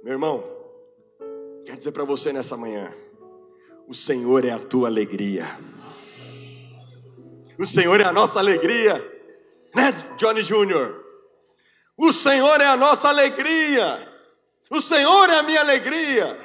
[0.04, 0.44] Meu irmão,
[1.64, 2.92] quero dizer para você nessa manhã:
[3.86, 5.44] o Senhor é a tua alegria.
[7.58, 8.94] O Senhor é a nossa alegria,
[9.74, 11.07] né, Johnny Júnior?
[11.98, 14.08] O Senhor é a nossa alegria.
[14.70, 16.38] O Senhor é a minha alegria.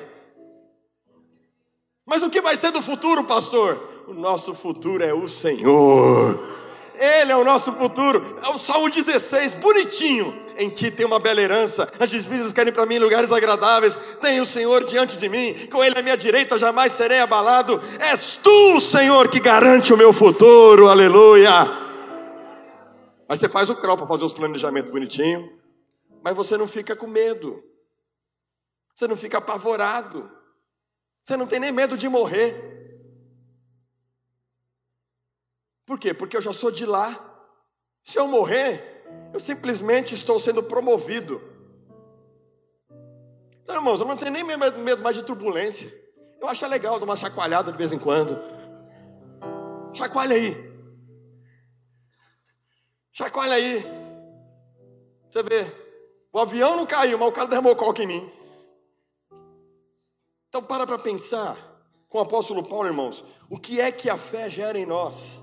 [2.03, 4.03] Mas o que vai ser do futuro, pastor?
[4.07, 6.39] O nosso futuro é o Senhor.
[6.99, 8.39] Ele é o nosso futuro.
[8.43, 10.33] É o Salmo 16, bonitinho.
[10.57, 11.87] Em ti tem uma bela herança.
[11.99, 13.97] As divisas querem para mim lugares agradáveis.
[14.19, 15.53] Tem o Senhor diante de mim.
[15.71, 17.79] Com Ele à minha direita jamais serei abalado.
[17.99, 20.87] És tu, Senhor, que garante o meu futuro.
[20.87, 21.82] Aleluia.
[23.33, 25.59] Mas você faz o crawl para fazer os planejamentos bonitinho.
[26.21, 27.63] Mas você não fica com medo.
[28.95, 30.31] Você não fica apavorado.
[31.23, 32.53] Você não tem nem medo de morrer.
[35.83, 36.13] Por quê?
[36.13, 37.09] Porque eu já sou de lá.
[38.03, 41.41] Se eu morrer, eu simplesmente estou sendo promovido.
[43.63, 45.91] Então, irmãos, eu não tenho nem medo mais de turbulência.
[46.39, 48.39] Eu acho legal dar uma chacoalhada de vez em quando.
[49.91, 50.72] Chacoalha aí.
[53.13, 53.85] Chacoalha aí.
[55.31, 55.71] Você vê.
[56.33, 58.31] O avião não caiu, mas o cara derramou coca em mim.
[60.49, 61.55] Então para para pensar
[62.09, 63.23] com o apóstolo Paulo, irmãos.
[63.51, 65.39] O que é que a fé gera em nós?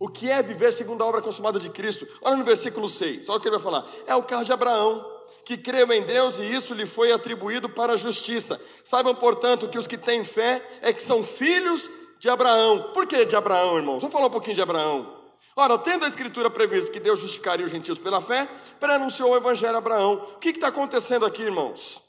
[0.00, 2.06] O que é viver segundo a obra consumada de Cristo?
[2.20, 3.88] Olha no versículo 6, olha o que ele vai falar.
[4.08, 5.04] É o caso de Abraão,
[5.44, 8.60] que creu em Deus e isso lhe foi atribuído para a justiça.
[8.84, 12.90] Saibam, portanto, que os que têm fé é que são filhos de Abraão.
[12.92, 14.00] Por que de Abraão, irmãos?
[14.00, 15.13] Vamos falar um pouquinho de Abraão.
[15.56, 18.48] Ora, tendo a Escritura previsto que Deus justificaria os gentios pela fé,
[18.80, 20.14] preanunciou o Evangelho a Abraão.
[20.34, 22.02] O que está acontecendo aqui, irmãos?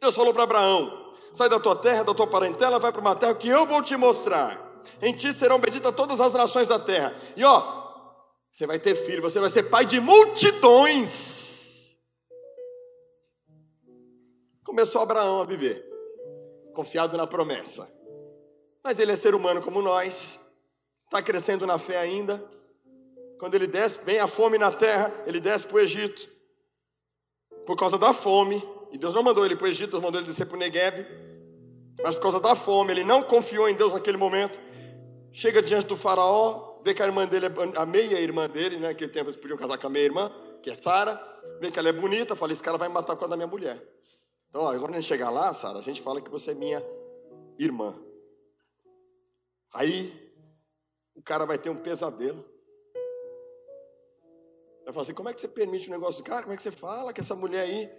[0.00, 3.34] Deus falou para Abraão: sai da tua terra, da tua parentela, vai para uma terra
[3.34, 4.64] que eu vou te mostrar.
[5.02, 7.14] Em ti serão benditas todas as nações da terra.
[7.36, 7.84] E ó,
[8.50, 11.98] você vai ter filho, você vai ser pai de multidões.
[14.64, 15.84] Começou Abraão a viver,
[16.74, 17.86] confiado na promessa.
[18.82, 20.38] Mas ele é ser humano como nós,
[21.06, 22.42] está crescendo na fé ainda.
[23.38, 26.28] Quando ele desce, vem a fome na terra, ele desce para o Egito.
[27.66, 30.28] Por causa da fome, e Deus não mandou ele para o Egito, Deus mandou ele
[30.28, 31.06] descer para o Negueb.
[32.02, 34.58] Mas por causa da fome, ele não confiou em Deus naquele momento.
[35.32, 38.88] Chega diante do faraó, vê que a irmã dele, é, a meia irmã dele, né?
[38.88, 40.30] Naquele tempo eles podiam casar com a meia irmã,
[40.62, 41.20] que é Sara.
[41.60, 43.82] Vê que ela é bonita, fala: esse cara vai matar com a da minha mulher.
[44.48, 46.82] Então, ó, quando a gente chegar lá, Sara, a gente fala que você é minha
[47.58, 47.94] irmã.
[49.74, 50.25] Aí,
[51.16, 52.44] o cara vai ter um pesadelo.
[54.84, 56.42] Vai falar assim: como é que você permite o negócio do cara?
[56.42, 57.90] Como é que você fala que essa mulher aí.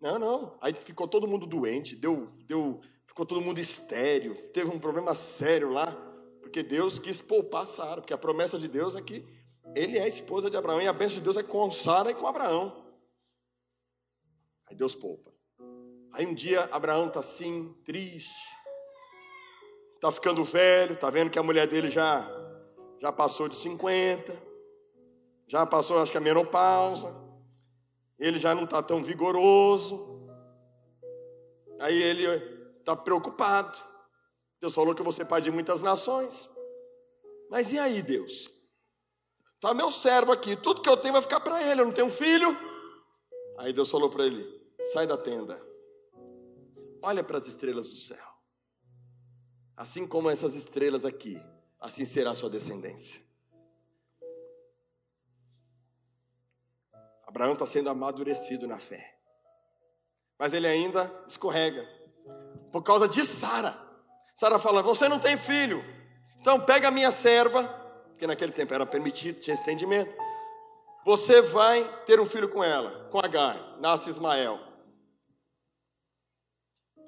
[0.00, 0.56] Não, não.
[0.60, 5.72] Aí ficou todo mundo doente, deu, deu ficou todo mundo estéreo, teve um problema sério
[5.72, 5.90] lá,
[6.40, 9.26] porque Deus quis poupar Sara, porque a promessa de Deus é que
[9.74, 12.14] ele é a esposa de Abraão, e a bênção de Deus é com Sara e
[12.14, 12.86] com Abraão.
[14.66, 15.34] Aí Deus poupa.
[16.12, 18.32] Aí um dia Abraão está assim, triste,
[19.98, 22.26] está ficando velho, está vendo que a mulher dele já,
[23.02, 24.40] já passou de 50,
[25.48, 27.14] já passou, acho que a menopausa,
[28.16, 30.06] ele já não está tão vigoroso.
[31.80, 32.26] Aí ele
[32.78, 33.78] está preocupado.
[34.60, 36.48] Deus falou que ser pai de muitas nações.
[37.50, 38.50] Mas e aí, Deus?
[39.60, 42.08] Tá meu servo aqui, tudo que eu tenho vai ficar para ele, eu não tenho
[42.08, 42.56] filho.
[43.58, 44.46] Aí Deus falou para ele:
[44.92, 45.60] sai da tenda,
[47.02, 48.27] olha para as estrelas do céu.
[49.78, 51.40] Assim como essas estrelas aqui,
[51.78, 53.22] assim será a sua descendência.
[57.24, 59.16] Abraão está sendo amadurecido na fé,
[60.36, 61.88] mas ele ainda escorrega
[62.72, 63.78] por causa de Sara.
[64.34, 65.80] Sara fala: Você não tem filho,
[66.40, 67.62] então pega a minha serva
[68.08, 70.12] porque naquele tempo era permitido, tinha estendimento.
[71.04, 74.58] Você vai ter um filho com ela, com Agar, nasce Ismael.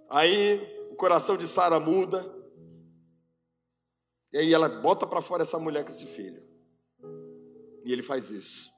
[0.09, 2.40] Aí o coração de Sara muda,
[4.33, 6.43] e aí ela bota para fora essa mulher com esse filho.
[7.85, 8.71] E ele faz isso.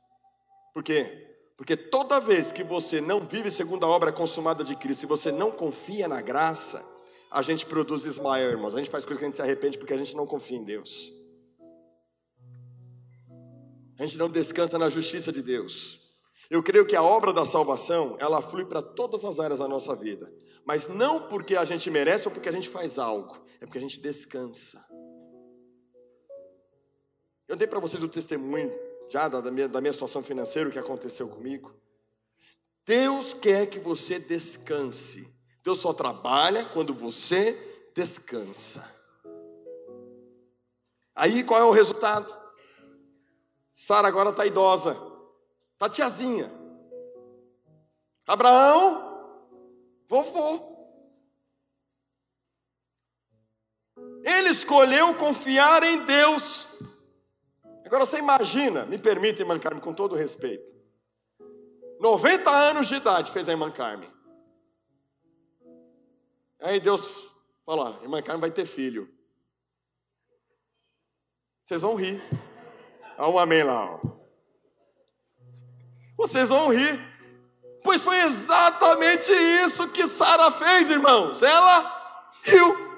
[0.73, 1.29] Por quê?
[1.57, 5.31] Porque toda vez que você não vive segundo a obra consumada de Cristo, e você
[5.31, 6.85] não confia na graça,
[7.31, 8.75] a gente produz Ismael, irmãos.
[8.75, 10.65] A gente faz coisas que a gente se arrepende porque a gente não confia em
[10.65, 11.13] Deus.
[13.99, 16.01] A gente não descansa na justiça de Deus.
[16.51, 19.95] Eu creio que a obra da salvação, ela flui para todas as áreas da nossa
[19.95, 20.33] vida.
[20.67, 23.81] Mas não porque a gente merece ou porque a gente faz algo, é porque a
[23.81, 24.85] gente descansa.
[27.53, 28.73] Eu dei para vocês o testemunho
[29.11, 31.71] já da minha, da minha situação financeira, o que aconteceu comigo.
[32.83, 35.31] Deus quer que você descanse.
[35.63, 38.91] Deus só trabalha quando você descansa.
[41.15, 42.35] Aí qual é o resultado?
[43.71, 44.97] Sara agora está idosa,
[45.75, 46.51] está tiazinha.
[48.27, 49.29] Abraão,
[50.09, 50.73] vovô.
[54.25, 56.92] Ele escolheu confiar em Deus.
[57.93, 60.75] Agora você imagina, me permita, irmã Carmen, com todo respeito.
[62.01, 64.11] 90 anos de idade fez a irmã Carmen.
[66.59, 67.31] Aí Deus
[67.67, 69.15] falou: irmã Carmen vai ter filho.
[71.67, 72.23] Vocês vão rir.
[73.19, 73.91] Há um amém lá.
[73.91, 74.01] Ó.
[76.17, 76.99] Vocês vão rir,
[77.85, 79.31] pois foi exatamente
[79.67, 81.43] isso que Sara fez, irmãos.
[81.43, 82.92] Ela riu.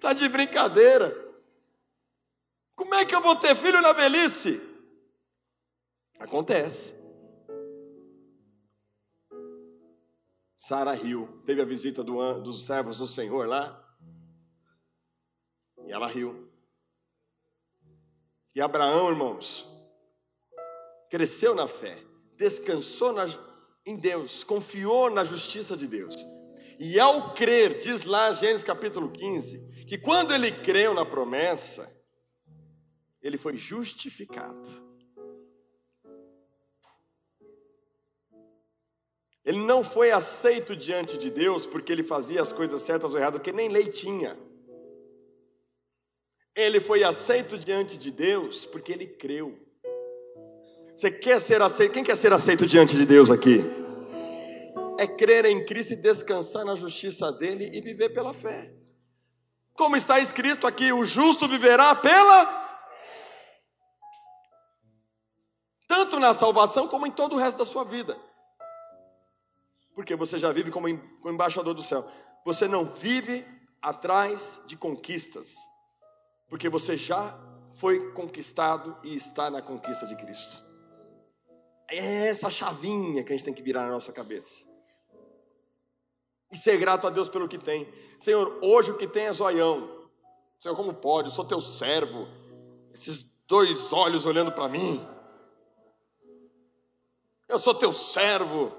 [0.00, 1.14] Tá de brincadeira.
[2.74, 4.60] Como é que eu vou ter filho na velhice?
[6.18, 6.94] Acontece.
[10.56, 11.42] Sara riu.
[11.44, 13.78] Teve a visita do, dos servos do Senhor lá.
[15.86, 16.48] E ela riu.
[18.54, 19.66] E Abraão, irmãos,
[21.10, 21.98] cresceu na fé,
[22.36, 23.26] descansou na,
[23.84, 26.14] em Deus, confiou na justiça de Deus.
[26.78, 31.90] E ao crer, diz lá Gênesis capítulo 15, que quando ele creu na promessa,
[33.22, 34.92] ele foi justificado.
[39.44, 43.40] Ele não foi aceito diante de Deus porque ele fazia as coisas certas ou erradas,
[43.40, 44.38] porque nem lei tinha.
[46.54, 49.58] Ele foi aceito diante de Deus porque ele creu.
[50.94, 51.92] Você quer ser aceito?
[51.92, 53.64] Quem quer ser aceito diante de Deus aqui?
[54.98, 58.81] É crer em Cristo e descansar na justiça dele e viver pela fé.
[59.74, 62.62] Como está escrito aqui, o justo viverá pela
[65.86, 68.18] tanto na salvação como em todo o resto da sua vida.
[69.94, 72.10] Porque você já vive como embaixador do céu.
[72.44, 73.46] Você não vive
[73.80, 75.56] atrás de conquistas
[76.52, 77.34] porque você já
[77.76, 80.62] foi conquistado e está na conquista de Cristo.
[81.88, 84.66] É essa chavinha que a gente tem que virar na nossa cabeça.
[86.52, 87.90] E ser grato a Deus pelo que tem.
[88.20, 90.08] Senhor, hoje o que tem é zoião.
[90.60, 91.28] Senhor, como pode?
[91.28, 92.28] Eu sou teu servo.
[92.92, 95.04] Esses dois olhos olhando para mim.
[97.48, 98.70] Eu sou teu servo.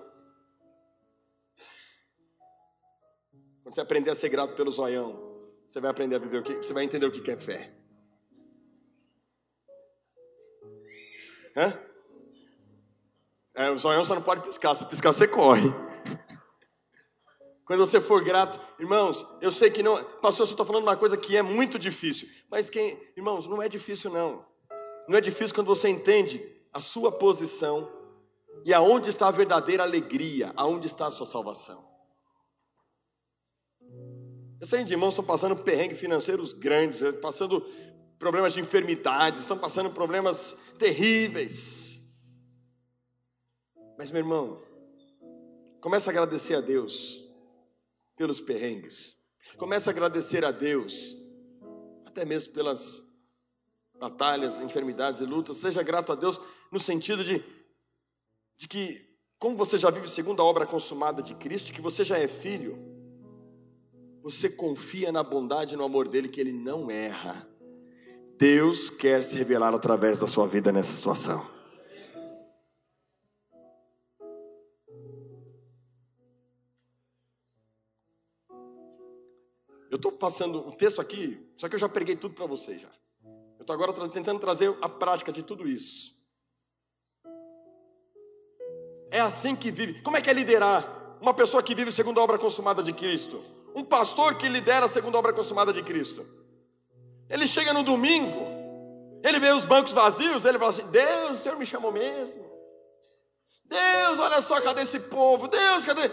[3.63, 5.33] Quando você aprender a ser grato pelo zoião,
[5.67, 7.73] você vai aprender a viver o que, você vai entender o que é fé.
[11.55, 11.73] Hã?
[13.55, 15.69] É, o zoião só não pode piscar, se piscar você corre.
[17.65, 21.15] Quando você for grato, irmãos, eu sei que não, pastor, você está falando uma coisa
[21.15, 24.45] que é muito difícil, mas quem, irmãos, não é difícil não.
[25.07, 27.89] Não é difícil quando você entende a sua posição
[28.65, 31.87] e aonde está a verdadeira alegria, aonde está a sua salvação.
[34.59, 37.61] Eu sei de irmãos estão passando perrengues financeiros grandes, eh, passando
[38.17, 41.99] problemas de enfermidades, estão passando problemas terríveis.
[43.97, 44.61] Mas, meu irmão,
[45.81, 47.22] comece a agradecer a Deus
[48.15, 49.15] pelos perrengues.
[49.57, 51.15] Comece a agradecer a Deus,
[52.05, 53.03] até mesmo pelas
[53.99, 55.57] batalhas, enfermidades e lutas.
[55.57, 56.39] Seja grato a Deus
[56.71, 57.43] no sentido de,
[58.57, 62.17] de que como você já vive segundo a obra consumada de Cristo, que você já
[62.17, 62.77] é filho,
[64.21, 67.45] você confia na bondade e no amor dele, que ele não erra.
[68.37, 71.45] Deus quer se revelar através da sua vida nessa situação.
[79.93, 82.87] Eu estou passando um texto aqui, só que eu já preguei tudo para vocês já.
[83.23, 86.19] Eu estou agora tentando trazer a prática de tudo isso.
[89.11, 90.01] É assim que vive.
[90.01, 90.83] Como é que é liderar?
[91.21, 93.39] Uma pessoa que vive segundo a obra consumada de Cristo.
[93.75, 96.25] Um pastor que lidera segundo a obra consumada de Cristo.
[97.29, 98.47] Ele chega no domingo,
[99.23, 102.43] ele vê os bancos vazios, ele fala assim: Deus, o Senhor me chamou mesmo.
[103.65, 105.47] Deus, olha só, cadê esse povo?
[105.47, 106.09] Deus, cadê?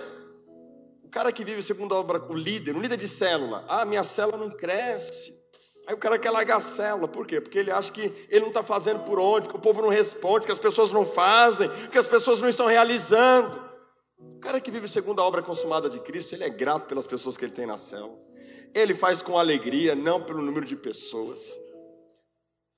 [1.11, 4.39] Cara que vive segundo a obra, o líder, um líder de célula, ah, minha célula
[4.39, 5.39] não cresce.
[5.87, 7.41] Aí o cara quer largar a célula, por quê?
[7.41, 10.47] Porque ele acha que ele não está fazendo por onde, que o povo não responde,
[10.47, 13.61] que as pessoas não fazem, que as pessoas não estão realizando.
[14.17, 17.37] O cara que vive segundo a obra consumada de Cristo, ele é grato pelas pessoas
[17.37, 18.17] que ele tem na célula.
[18.73, 21.59] Ele faz com alegria, não pelo número de pessoas.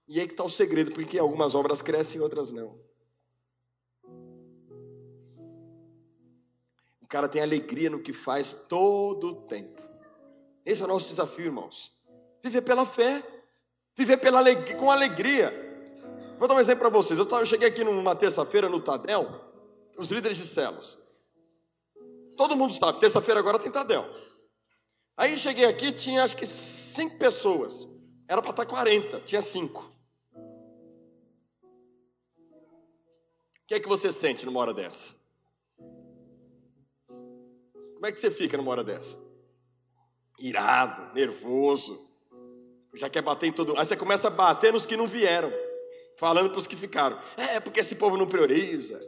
[0.08, 2.80] E aí que está o segredo, porque algumas obras crescem e outras não.
[7.12, 9.82] Cara tem alegria no que faz todo o tempo.
[10.64, 11.92] Esse é o nosso desafio, irmãos.
[12.42, 13.22] Viver pela fé,
[13.94, 15.52] viver pela alegria, com alegria.
[16.38, 17.18] Vou dar um exemplo para vocês.
[17.18, 19.28] Eu, tava, eu cheguei aqui numa terça-feira no Tadel,
[19.98, 20.96] os líderes de células.
[22.34, 24.10] Todo mundo sabe, terça-feira agora tem Tadel.
[25.14, 27.86] Aí cheguei aqui, tinha acho que cinco pessoas.
[28.26, 29.92] Era para estar 40, tinha cinco.
[30.34, 30.40] O
[33.66, 35.21] que é que você sente numa hora dessa?
[38.02, 39.16] Como é que você fica numa hora dessa?
[40.36, 41.96] Irado, nervoso.
[42.94, 43.78] Já quer bater em todo.
[43.78, 45.52] Aí você começa a bater nos que não vieram,
[46.18, 47.16] falando para os que ficaram.
[47.36, 49.00] É, porque esse povo não prioriza.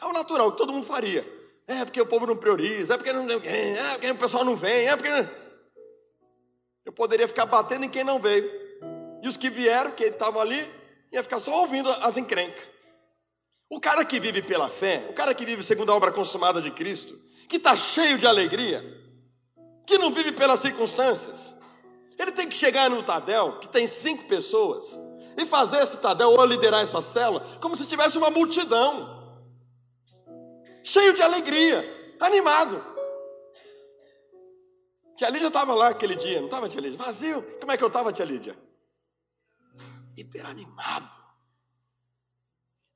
[0.00, 1.30] É o natural que todo mundo faria.
[1.66, 4.88] É porque o povo não prioriza, é porque não, é porque o pessoal não vem,
[4.88, 5.28] é porque
[6.86, 8.50] eu poderia ficar batendo em quem não veio.
[9.22, 10.58] E os que vieram, que estavam ali,
[11.12, 12.64] ia ficar só ouvindo as encrencas.
[13.70, 16.70] O cara que vive pela fé, o cara que vive segundo a obra consumada de
[16.70, 18.82] Cristo, que está cheio de alegria,
[19.86, 21.54] que não vive pelas circunstâncias.
[22.18, 24.98] Ele tem que chegar no Tadel, que tem cinco pessoas,
[25.36, 29.18] e fazer esse Tadel ou liderar essa célula como se tivesse uma multidão,
[30.82, 32.84] cheio de alegria, animado.
[35.16, 36.96] Tia Lídia estava lá aquele dia, não estava, tia Lídia?
[36.96, 37.42] Vazio.
[37.60, 38.56] Como é que eu estava, tia Lídia?
[40.16, 41.27] Hiperanimado.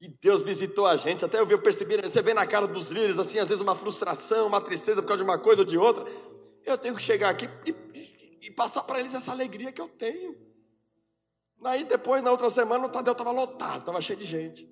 [0.02, 3.38] E Deus visitou a gente, até eu, percebi, você vê na cara dos líderes, assim,
[3.38, 6.04] às vezes uma frustração, uma tristeza por causa de uma coisa ou de outra.
[6.66, 10.36] Eu tenho que chegar aqui e, e, passar para eles essa alegria que eu tenho.
[11.62, 14.68] Aí depois, na outra semana, o Tadeu estava lotado, estava cheio de gente.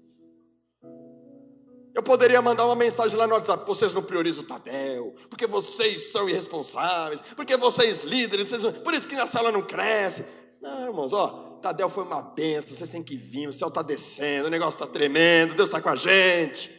[1.94, 6.10] Eu poderia mandar uma mensagem lá no WhatsApp: vocês não priorizam o Tadeu, porque vocês
[6.10, 10.24] são irresponsáveis, porque vocês líderes, vocês por isso que na sala não cresce.
[10.60, 14.48] Não, irmãos, ó, Tadel foi uma benção, vocês têm que vir, o céu está descendo,
[14.48, 16.70] o negócio está tremendo, Deus está com a gente.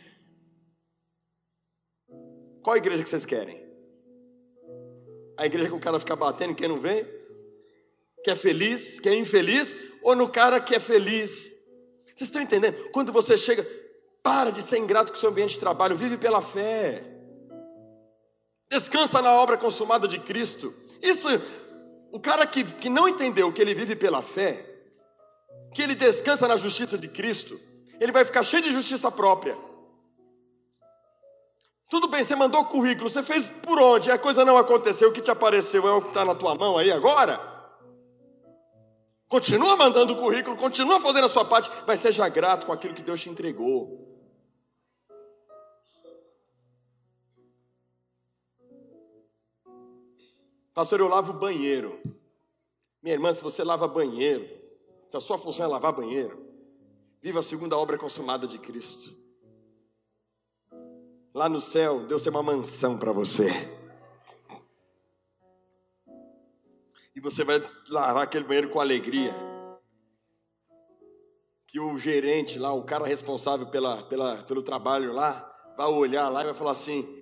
[2.64, 3.62] Qual igreja que vocês querem?
[5.38, 7.06] A igreja que o cara fica batendo quem não vem?
[8.24, 9.76] Que é feliz, que é infeliz?
[10.04, 11.52] Ou no cara que é feliz?
[12.06, 12.90] Vocês estão entendendo?
[12.92, 13.66] Quando você chega,
[14.22, 17.04] para de ser ingrato com o seu ambiente de trabalho, vive pela fé.
[18.70, 20.74] Descansa na obra consumada de Cristo.
[21.02, 21.28] Isso,
[22.12, 24.71] o cara que, que não entendeu que ele vive pela fé,
[25.74, 27.60] que ele descansa na justiça de Cristo,
[28.00, 29.58] ele vai ficar cheio de justiça própria.
[31.90, 34.10] Tudo bem, você mandou o currículo, você fez por onde?
[34.10, 36.78] A coisa não aconteceu, o que te apareceu é o que está na tua mão
[36.78, 37.40] aí agora?
[39.28, 43.02] Continua mandando o currículo, continua fazendo a sua parte, mas seja grato com aquilo que
[43.02, 44.10] Deus te entregou.
[50.74, 52.02] Pastor, eu lavo banheiro.
[53.04, 54.61] Minha irmã, se você lava banheiro,
[55.12, 56.42] se a sua função é lavar banheiro,
[57.22, 59.14] viva a obra consumada de Cristo.
[61.34, 63.50] Lá no céu, Deus tem uma mansão para você.
[67.14, 69.36] E você vai lavar aquele banheiro com alegria.
[71.68, 75.46] Que o gerente lá, o cara responsável pela, pela, pelo trabalho lá,
[75.78, 77.22] vai olhar lá e vai falar assim: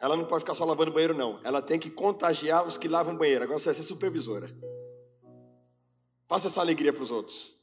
[0.00, 1.38] ela não pode ficar só lavando banheiro, não.
[1.44, 3.44] Ela tem que contagiar os que lavam banheiro.
[3.44, 4.50] Agora você vai ser supervisora.
[6.30, 7.60] Passa essa alegria para os outros.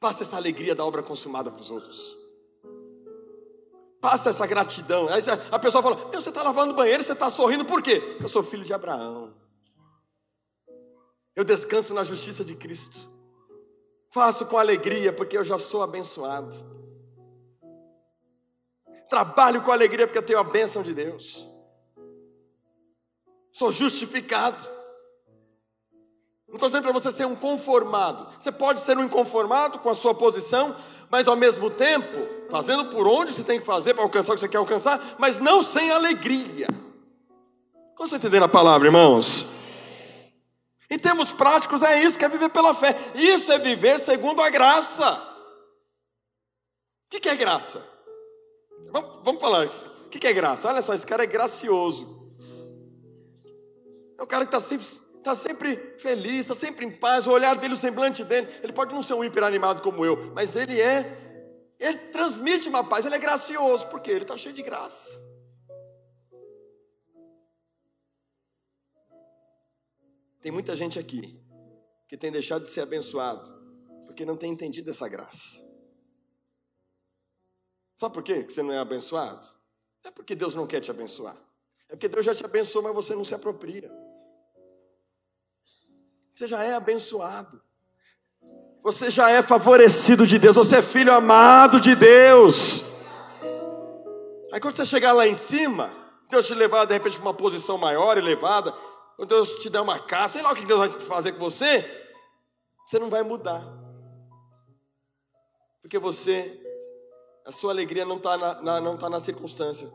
[0.00, 2.18] Passa essa alegria da obra consumada para os outros.
[4.00, 5.06] Passa essa gratidão.
[5.08, 8.00] Aí a pessoa fala: Meu, você está lavando banheiro, você está sorrindo, por quê?
[8.00, 9.32] Porque eu sou filho de Abraão.
[11.36, 13.08] Eu descanso na justiça de Cristo.
[14.10, 16.52] Faço com alegria, porque eu já sou abençoado.
[19.08, 21.46] Trabalho com alegria porque eu tenho a bênção de Deus.
[23.52, 24.79] Sou justificado.
[26.50, 28.26] Não estou dizendo para você ser um conformado.
[28.38, 30.74] Você pode ser um inconformado com a sua posição,
[31.08, 34.40] mas ao mesmo tempo, fazendo por onde você tem que fazer para alcançar o que
[34.40, 36.66] você quer alcançar, mas não sem alegria.
[37.94, 39.46] Como você entendendo a palavra, irmãos?
[40.90, 42.96] Em termos práticos, é isso que é viver pela fé.
[43.14, 45.22] Isso é viver segundo a graça.
[47.06, 47.84] O que é graça?
[48.92, 49.86] Vamos, vamos falar isso.
[50.06, 50.66] O que é graça?
[50.66, 52.34] Olha só, esse cara é gracioso.
[54.18, 54.84] É o cara que está sempre,
[55.22, 57.26] tá sempre feliz, está sempre em paz.
[57.26, 58.48] O olhar dele, o semblante dele.
[58.62, 61.18] Ele pode não ser um hiper animado como eu, mas ele é.
[61.78, 63.06] Ele transmite uma paz.
[63.06, 65.18] Ele é gracioso, porque ele está cheio de graça.
[70.40, 71.38] Tem muita gente aqui
[72.08, 73.60] que tem deixado de ser abençoado
[74.10, 75.56] porque não tem entendido essa graça.
[77.94, 79.46] Sabe por quê que você não é abençoado?
[80.02, 81.36] É porque Deus não quer te abençoar.
[81.88, 83.88] É porque Deus já te abençoou, mas você não se apropria.
[86.30, 87.60] Você já é abençoado.
[88.82, 90.56] Você já é favorecido de Deus.
[90.56, 92.84] Você é filho amado de Deus.
[94.52, 95.92] Aí quando você chegar lá em cima,
[96.30, 98.72] Deus te levar de repente para uma posição maior, elevada,
[99.16, 101.84] quando Deus te der uma casa, sei lá o que Deus vai fazer com você,
[102.86, 103.64] você não vai mudar.
[105.82, 106.58] Porque você,
[107.46, 109.92] a sua alegria não está na, na, não tá na circunstância.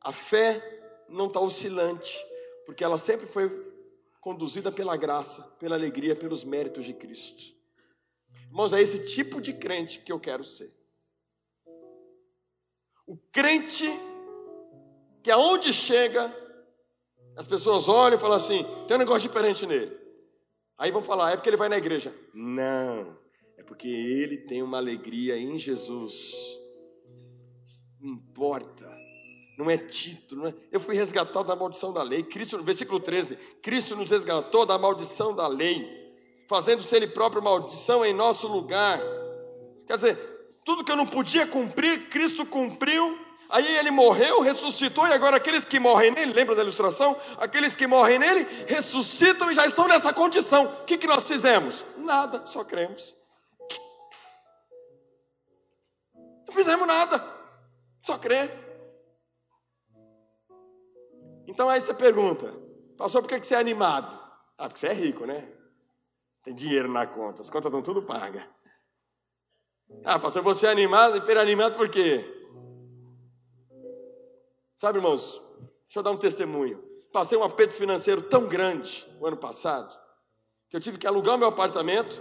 [0.00, 0.62] A fé
[1.08, 2.24] não está oscilante,
[2.64, 3.48] porque ela sempre foi
[4.26, 7.44] conduzida pela graça, pela alegria, pelos méritos de Cristo.
[8.48, 10.74] Irmãos, é esse tipo de crente que eu quero ser.
[13.06, 13.84] O crente
[15.22, 16.24] que aonde chega,
[17.36, 19.96] as pessoas olham e falam assim: tem um negócio diferente nele.
[20.76, 22.12] Aí vão falar: é porque ele vai na igreja.
[22.34, 23.16] Não,
[23.56, 26.58] é porque ele tem uma alegria em Jesus.
[28.00, 28.85] Não importa,
[29.56, 30.42] não é título.
[30.42, 30.54] Não é...
[30.70, 32.22] Eu fui resgatado da maldição da lei.
[32.22, 36.14] Cristo, no versículo 13: Cristo nos resgatou da maldição da lei,
[36.48, 39.00] fazendo-se Ele próprio maldição em nosso lugar.
[39.86, 40.16] Quer dizer,
[40.64, 45.64] tudo que eu não podia cumprir, Cristo cumpriu Aí ele morreu, ressuscitou, e agora aqueles
[45.64, 47.16] que morrem nele, lembra da ilustração?
[47.38, 50.66] Aqueles que morrem nele ressuscitam e já estão nessa condição.
[50.66, 51.84] O que, que nós fizemos?
[51.96, 53.14] Nada, só cremos.
[56.46, 57.24] Não fizemos nada,
[58.02, 58.65] só crer.
[61.46, 62.52] Então aí você pergunta,
[62.96, 64.18] pastor, por que, você é animado?
[64.58, 65.48] Ah, porque você é rico, né?
[66.42, 68.46] Tem dinheiro na conta, as contas estão tudo pagas.
[70.04, 72.32] Ah, pastor, você é animado, hiperanimado por quê?
[74.76, 75.40] Sabe, irmãos,
[75.84, 76.82] deixa eu dar um testemunho.
[77.12, 79.96] Passei um aperto financeiro tão grande o ano passado,
[80.68, 82.20] que eu tive que alugar o meu apartamento.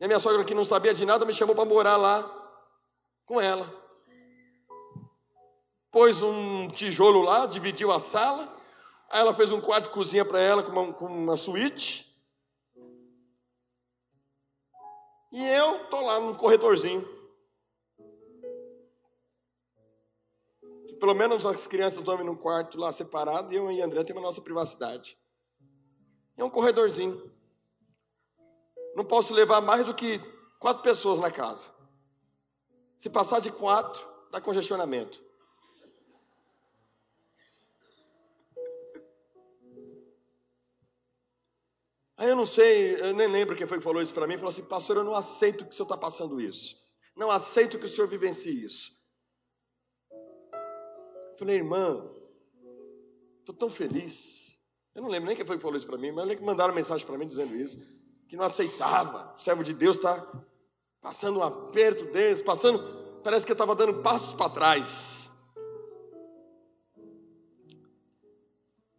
[0.00, 2.22] E a minha sogra, que não sabia de nada, me chamou para morar lá
[3.26, 3.77] com ela.
[5.90, 8.56] Pôs um tijolo lá, dividiu a sala.
[9.10, 12.08] Aí ela fez um quarto cozinha para ela com uma, com uma suíte.
[15.32, 17.06] E eu tô lá no corredorzinho.
[20.98, 24.26] Pelo menos as crianças dormem num quarto lá separado e eu e André temos a
[24.26, 25.16] nossa privacidade.
[26.36, 27.30] É um corredorzinho.
[28.96, 30.18] Não posso levar mais do que
[30.58, 31.68] quatro pessoas na casa.
[32.96, 35.27] Se passar de quatro, dá congestionamento.
[42.18, 44.34] Aí eu não sei, eu nem lembro quem foi que falou isso para mim.
[44.34, 46.76] Falou assim, pastor, eu não aceito que o senhor está passando isso.
[47.16, 48.90] Não aceito que o senhor vivencie isso.
[51.38, 52.10] Falei, irmã,
[53.38, 54.60] estou tão feliz.
[54.96, 56.46] Eu não lembro nem quem foi que falou isso para mim, mas eu lembro que
[56.46, 57.78] mandaram mensagem para mim dizendo isso.
[58.28, 59.36] Que não aceitava.
[59.36, 60.26] O servo de Deus está
[61.00, 63.20] passando um aperto desse, passando.
[63.22, 65.30] Parece que estava dando passos para trás.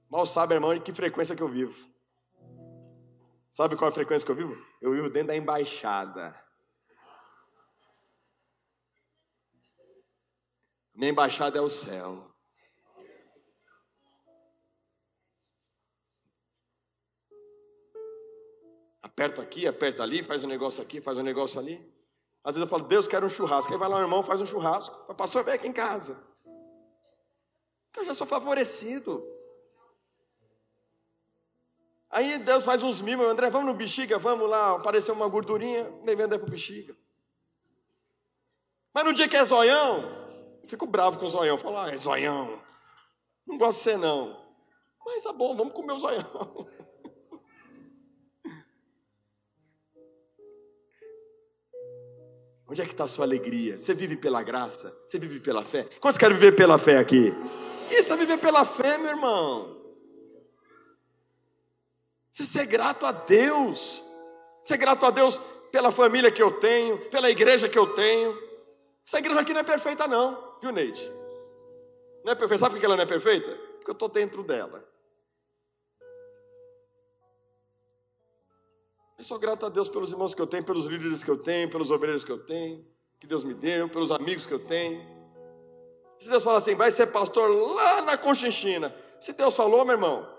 [0.10, 1.90] Mal sabe, irmão, de que frequência que eu vivo.
[3.60, 4.66] Sabe qual é a frequência que eu vivo?
[4.82, 6.34] Eu vivo dentro da embaixada.
[10.96, 12.34] Minha embaixada é o céu.
[19.02, 21.76] Aperta aqui, aperta ali, faz um negócio aqui, faz um negócio ali.
[22.42, 23.74] Às vezes eu falo, Deus quer um churrasco.
[23.74, 25.12] Aí vai lá o irmão, faz um churrasco.
[25.12, 26.26] O pastor, vem aqui em casa.
[27.98, 29.22] Eu já sou favorecido.
[32.10, 36.26] Aí Deus faz uns mimos, André, vamos no bexiga, vamos lá, apareceu uma gordurinha, levei
[36.26, 36.98] André para o bexiga.
[38.94, 40.02] Mas no dia que é zoião,
[40.64, 41.58] eu fico bravo com o zoião.
[41.58, 42.60] Falo, ah, é zoião.
[43.48, 44.38] Não gosto de ser não.
[45.06, 46.68] Mas tá bom, vamos comer o zoião.
[52.68, 53.78] Onde é que está a sua alegria?
[53.78, 54.96] Você vive pela graça?
[55.08, 55.86] Você vive pela fé?
[56.00, 57.34] Quantos querem viver pela fé aqui?
[57.90, 59.79] Isso é viver pela fé, meu irmão.
[62.40, 64.02] Você ser grato a Deus.
[64.64, 65.42] Ser grato a Deus
[65.74, 68.32] pela família que eu tenho, pela igreja que eu tenho.
[69.06, 71.12] Essa igreja aqui não é perfeita, não, viu, Neide?
[72.24, 72.60] Não é perfeita.
[72.60, 73.54] Sabe por que ela não é perfeita?
[73.76, 74.88] Porque eu estou dentro dela.
[79.18, 81.70] Eu sou grato a Deus pelos irmãos que eu tenho, pelos líderes que eu tenho,
[81.70, 82.88] pelos obreiros que eu tenho,
[83.20, 85.06] que Deus me deu, pelos amigos que eu tenho.
[86.22, 88.96] Se Deus fala assim, vai ser pastor lá na Conchinchina.
[89.20, 90.39] Se Deus falou, meu irmão,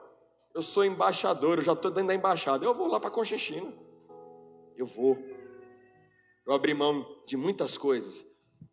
[0.55, 2.65] eu sou embaixador, eu já estou dentro da embaixada.
[2.65, 3.73] Eu vou lá para Conchinchina.
[4.77, 5.19] Eu vou.
[6.47, 8.25] Eu abri mão de muitas coisas,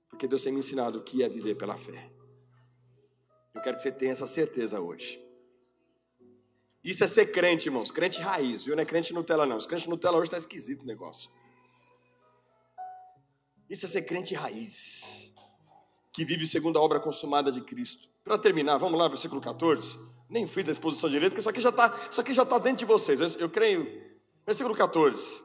[0.09, 2.11] porque Deus tem me ensinado o que é viver pela fé.
[3.53, 5.23] Eu quero que você tenha essa certeza hoje.
[6.84, 7.91] Isso é ser crente, irmãos.
[7.91, 8.75] Crente raiz, viu?
[8.75, 9.57] Não é crente Nutella, não.
[9.57, 11.30] Os crentes Nutella hoje está esquisito o negócio.
[13.69, 15.34] Isso é ser crente raiz.
[16.13, 18.09] Que vive segundo a obra consumada de Cristo.
[18.23, 20.16] Para terminar, vamos lá, versículo 14.
[20.30, 22.80] Nem fiz a exposição direito, porque isso aqui já está, isso aqui já está dentro
[22.80, 23.19] de vocês.
[23.19, 24.07] Eu, eu creio.
[24.45, 25.41] Versículo 14.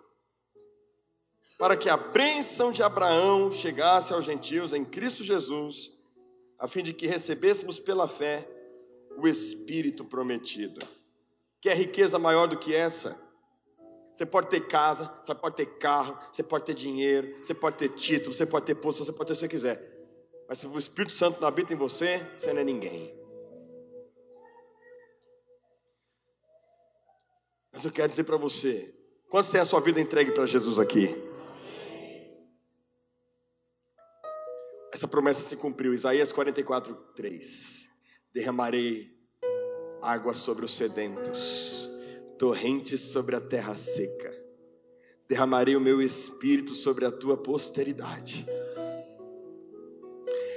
[1.59, 5.93] Para que a bênção de Abraão chegasse aos gentios em Cristo Jesus,
[6.59, 8.49] a fim de que recebêssemos pela fé
[9.17, 10.85] o Espírito prometido.
[11.61, 13.17] Quer riqueza maior do que essa?
[14.13, 17.89] Você pode ter casa, você pode ter carro, você pode ter dinheiro, você pode ter
[17.91, 19.93] título, você pode ter posto, você pode ter o que você quiser.
[20.49, 23.22] Mas se o Espírito Santo não habita em você, você não é ninguém.
[27.73, 28.95] Mas eu quero dizer para você:
[29.29, 31.17] quantos tem a sua vida entregue para Jesus aqui?
[34.93, 35.95] Essa promessa se cumpriu.
[35.95, 37.89] Isaías 44, 3.
[38.33, 39.11] Derramarei
[40.03, 41.89] água sobre os sedentos,
[42.39, 44.33] torrentes sobre a terra seca.
[45.29, 48.45] Derramarei o meu espírito sobre a tua posteridade.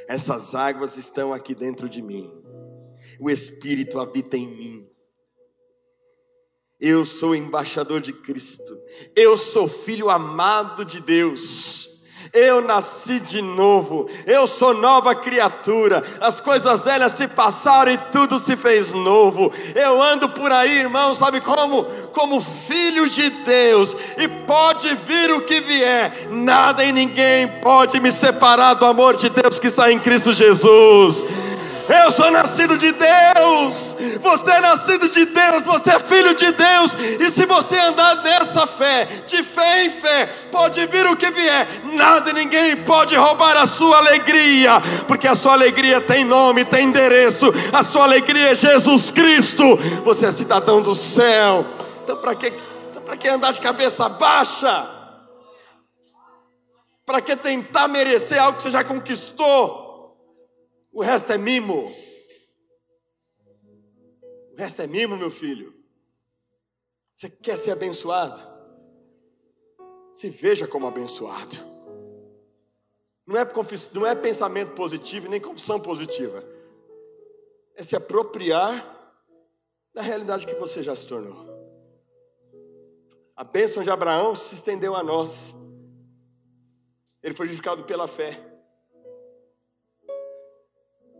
[0.07, 2.29] Essas águas estão aqui dentro de mim.
[3.19, 4.94] O espírito habita em mim.
[6.87, 8.77] Eu sou embaixador de Cristo.
[9.15, 11.89] Eu sou filho amado de Deus.
[12.31, 16.03] Eu nasci de novo, eu sou nova criatura.
[16.21, 19.51] As coisas velhas se passaram e tudo se fez novo.
[19.73, 21.85] Eu ando por aí, irmão, sabe como?
[22.11, 28.11] Como filho de Deus, e pode vir o que vier, nada e ninguém pode me
[28.11, 31.23] separar do amor de Deus que está em Cristo Jesus.
[31.87, 33.95] Eu sou nascido de Deus.
[34.21, 35.63] Você é nascido de Deus.
[35.65, 36.95] Você é filho de Deus.
[37.19, 41.67] E se você andar nessa fé, de fé em fé, pode vir o que vier.
[41.93, 44.81] Nada e ninguém pode roubar a sua alegria.
[45.07, 47.51] Porque a sua alegria tem nome, tem endereço.
[47.71, 49.77] A sua alegria é Jesus Cristo.
[50.03, 51.65] Você é cidadão do céu.
[52.03, 52.53] Então, para que,
[52.91, 54.89] então, que andar de cabeça baixa?
[57.05, 59.84] Para que tentar merecer algo que você já conquistou?
[60.95, 61.93] O resto é mimo.
[64.53, 65.75] O resto é mimo, meu filho.
[67.13, 68.39] Você quer ser abençoado?
[70.13, 71.57] Se veja como abençoado.
[73.27, 73.45] Não é,
[73.93, 76.41] não é pensamento positivo nem confissão positiva.
[77.75, 78.93] É se apropriar
[79.93, 81.45] da realidade que você já se tornou.
[83.35, 85.53] A bênção de Abraão se estendeu a nós.
[87.21, 88.54] Ele foi justificado pela fé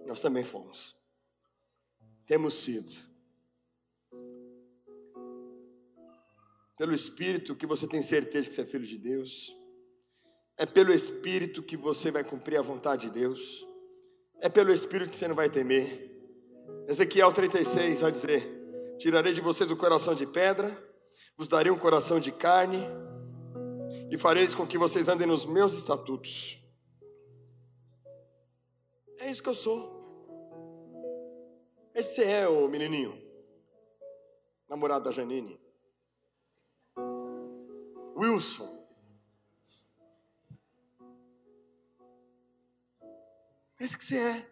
[0.05, 0.95] nós também fomos.
[2.25, 2.91] Temos sido.
[6.77, 9.55] Pelo Espírito que você tem certeza que você é filho de Deus.
[10.57, 13.65] É pelo Espírito que você vai cumprir a vontade de Deus.
[14.41, 16.11] É pelo Espírito que você não vai temer.
[16.87, 20.69] Ezequiel 36 vai dizer: Tirarei de vocês o coração de pedra,
[21.37, 22.85] vos darei um coração de carne,
[24.09, 26.59] e fareis com que vocês andem nos meus estatutos.
[29.19, 29.94] É isso que eu sou.
[31.95, 33.17] Esse é o menininho,
[34.67, 35.57] namorado da Janine.
[38.17, 38.85] Wilson.
[43.79, 44.49] Esse que você é.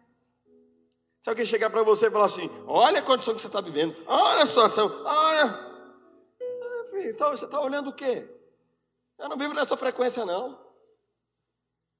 [1.21, 3.93] Se alguém chegar para você e falar assim: Olha a condição que você está vivendo,
[4.07, 5.45] olha a situação, olha.
[5.45, 5.73] Ah,
[7.09, 8.25] então você está olhando o quê?
[9.17, 10.51] Eu não vivo nessa frequência, não.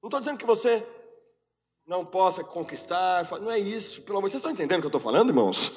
[0.02, 0.80] Não estou dizendo que você
[1.86, 3.28] não possa conquistar.
[3.40, 4.30] Não é isso, pelo amor.
[4.30, 5.72] Vocês estão entendendo o que eu estou falando, irmãos?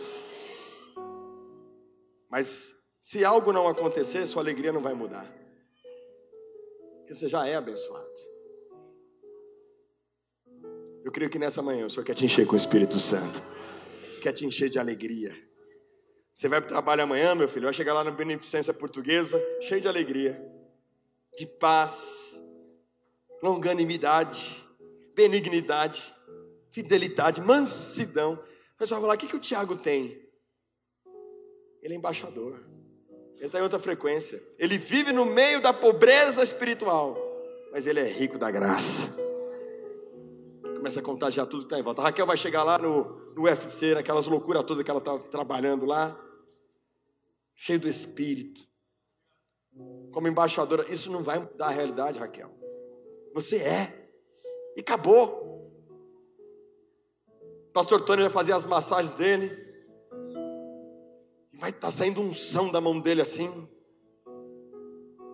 [2.30, 5.26] Mas se algo não acontecer, sua alegria não vai mudar.
[7.00, 8.06] Porque você já é abençoado.
[11.04, 13.42] Eu creio que nessa manhã o Senhor quer te encher com o Espírito Santo.
[14.22, 15.34] Quer te encher de alegria.
[16.34, 19.82] Você vai para o trabalho amanhã, meu filho, vai chegar lá na Beneficência Portuguesa, cheio
[19.82, 20.40] de alegria,
[21.38, 22.40] de paz,
[23.42, 24.67] longanimidade,
[25.18, 26.14] benignidade,
[26.72, 28.34] fidelidade, mansidão.
[28.34, 30.22] O pessoal vai falar: o que, que o Tiago tem?
[31.82, 32.64] Ele é embaixador.
[33.38, 34.42] Ele está em outra frequência.
[34.60, 37.18] Ele vive no meio da pobreza espiritual,
[37.72, 39.16] mas ele é rico da graça.
[40.76, 42.02] Começa a contagiar tudo que está em volta.
[42.02, 45.86] A Raquel vai chegar lá no, no UFC, naquelas loucuras todas que ela está trabalhando
[45.86, 46.16] lá,
[47.56, 48.62] cheio do Espírito.
[50.12, 52.52] Como embaixadora, isso não vai mudar a realidade, Raquel.
[53.34, 54.07] Você é.
[54.78, 55.46] E acabou.
[57.74, 59.68] Pastor Tony vai fazer as massagens dele
[61.58, 63.68] vai estar tá saindo um são da mão dele assim.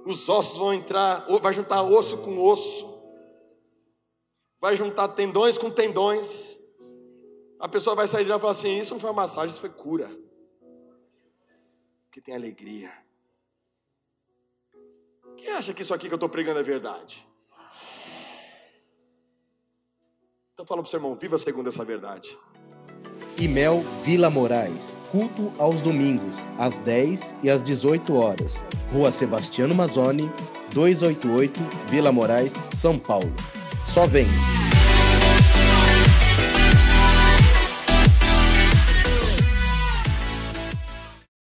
[0.05, 3.01] Os ossos vão entrar, vai juntar osso com osso,
[4.59, 6.57] vai juntar tendões com tendões.
[7.59, 10.09] A pessoa vai sair e falar assim: Isso não foi uma massagem, isso foi cura.
[12.05, 12.91] Porque tem alegria.
[15.37, 17.25] Quem acha que isso aqui que eu estou pregando é verdade?
[20.53, 22.37] Então fala para o seu irmão: Viva segundo essa verdade.
[23.39, 28.63] Imel Vila Moraes culto aos domingos, às 10 e às 18 horas.
[28.91, 30.29] Rua Sebastiano Mazzoni,
[30.73, 33.31] 288, Vila Moraes, São Paulo.
[33.93, 34.25] Só vem!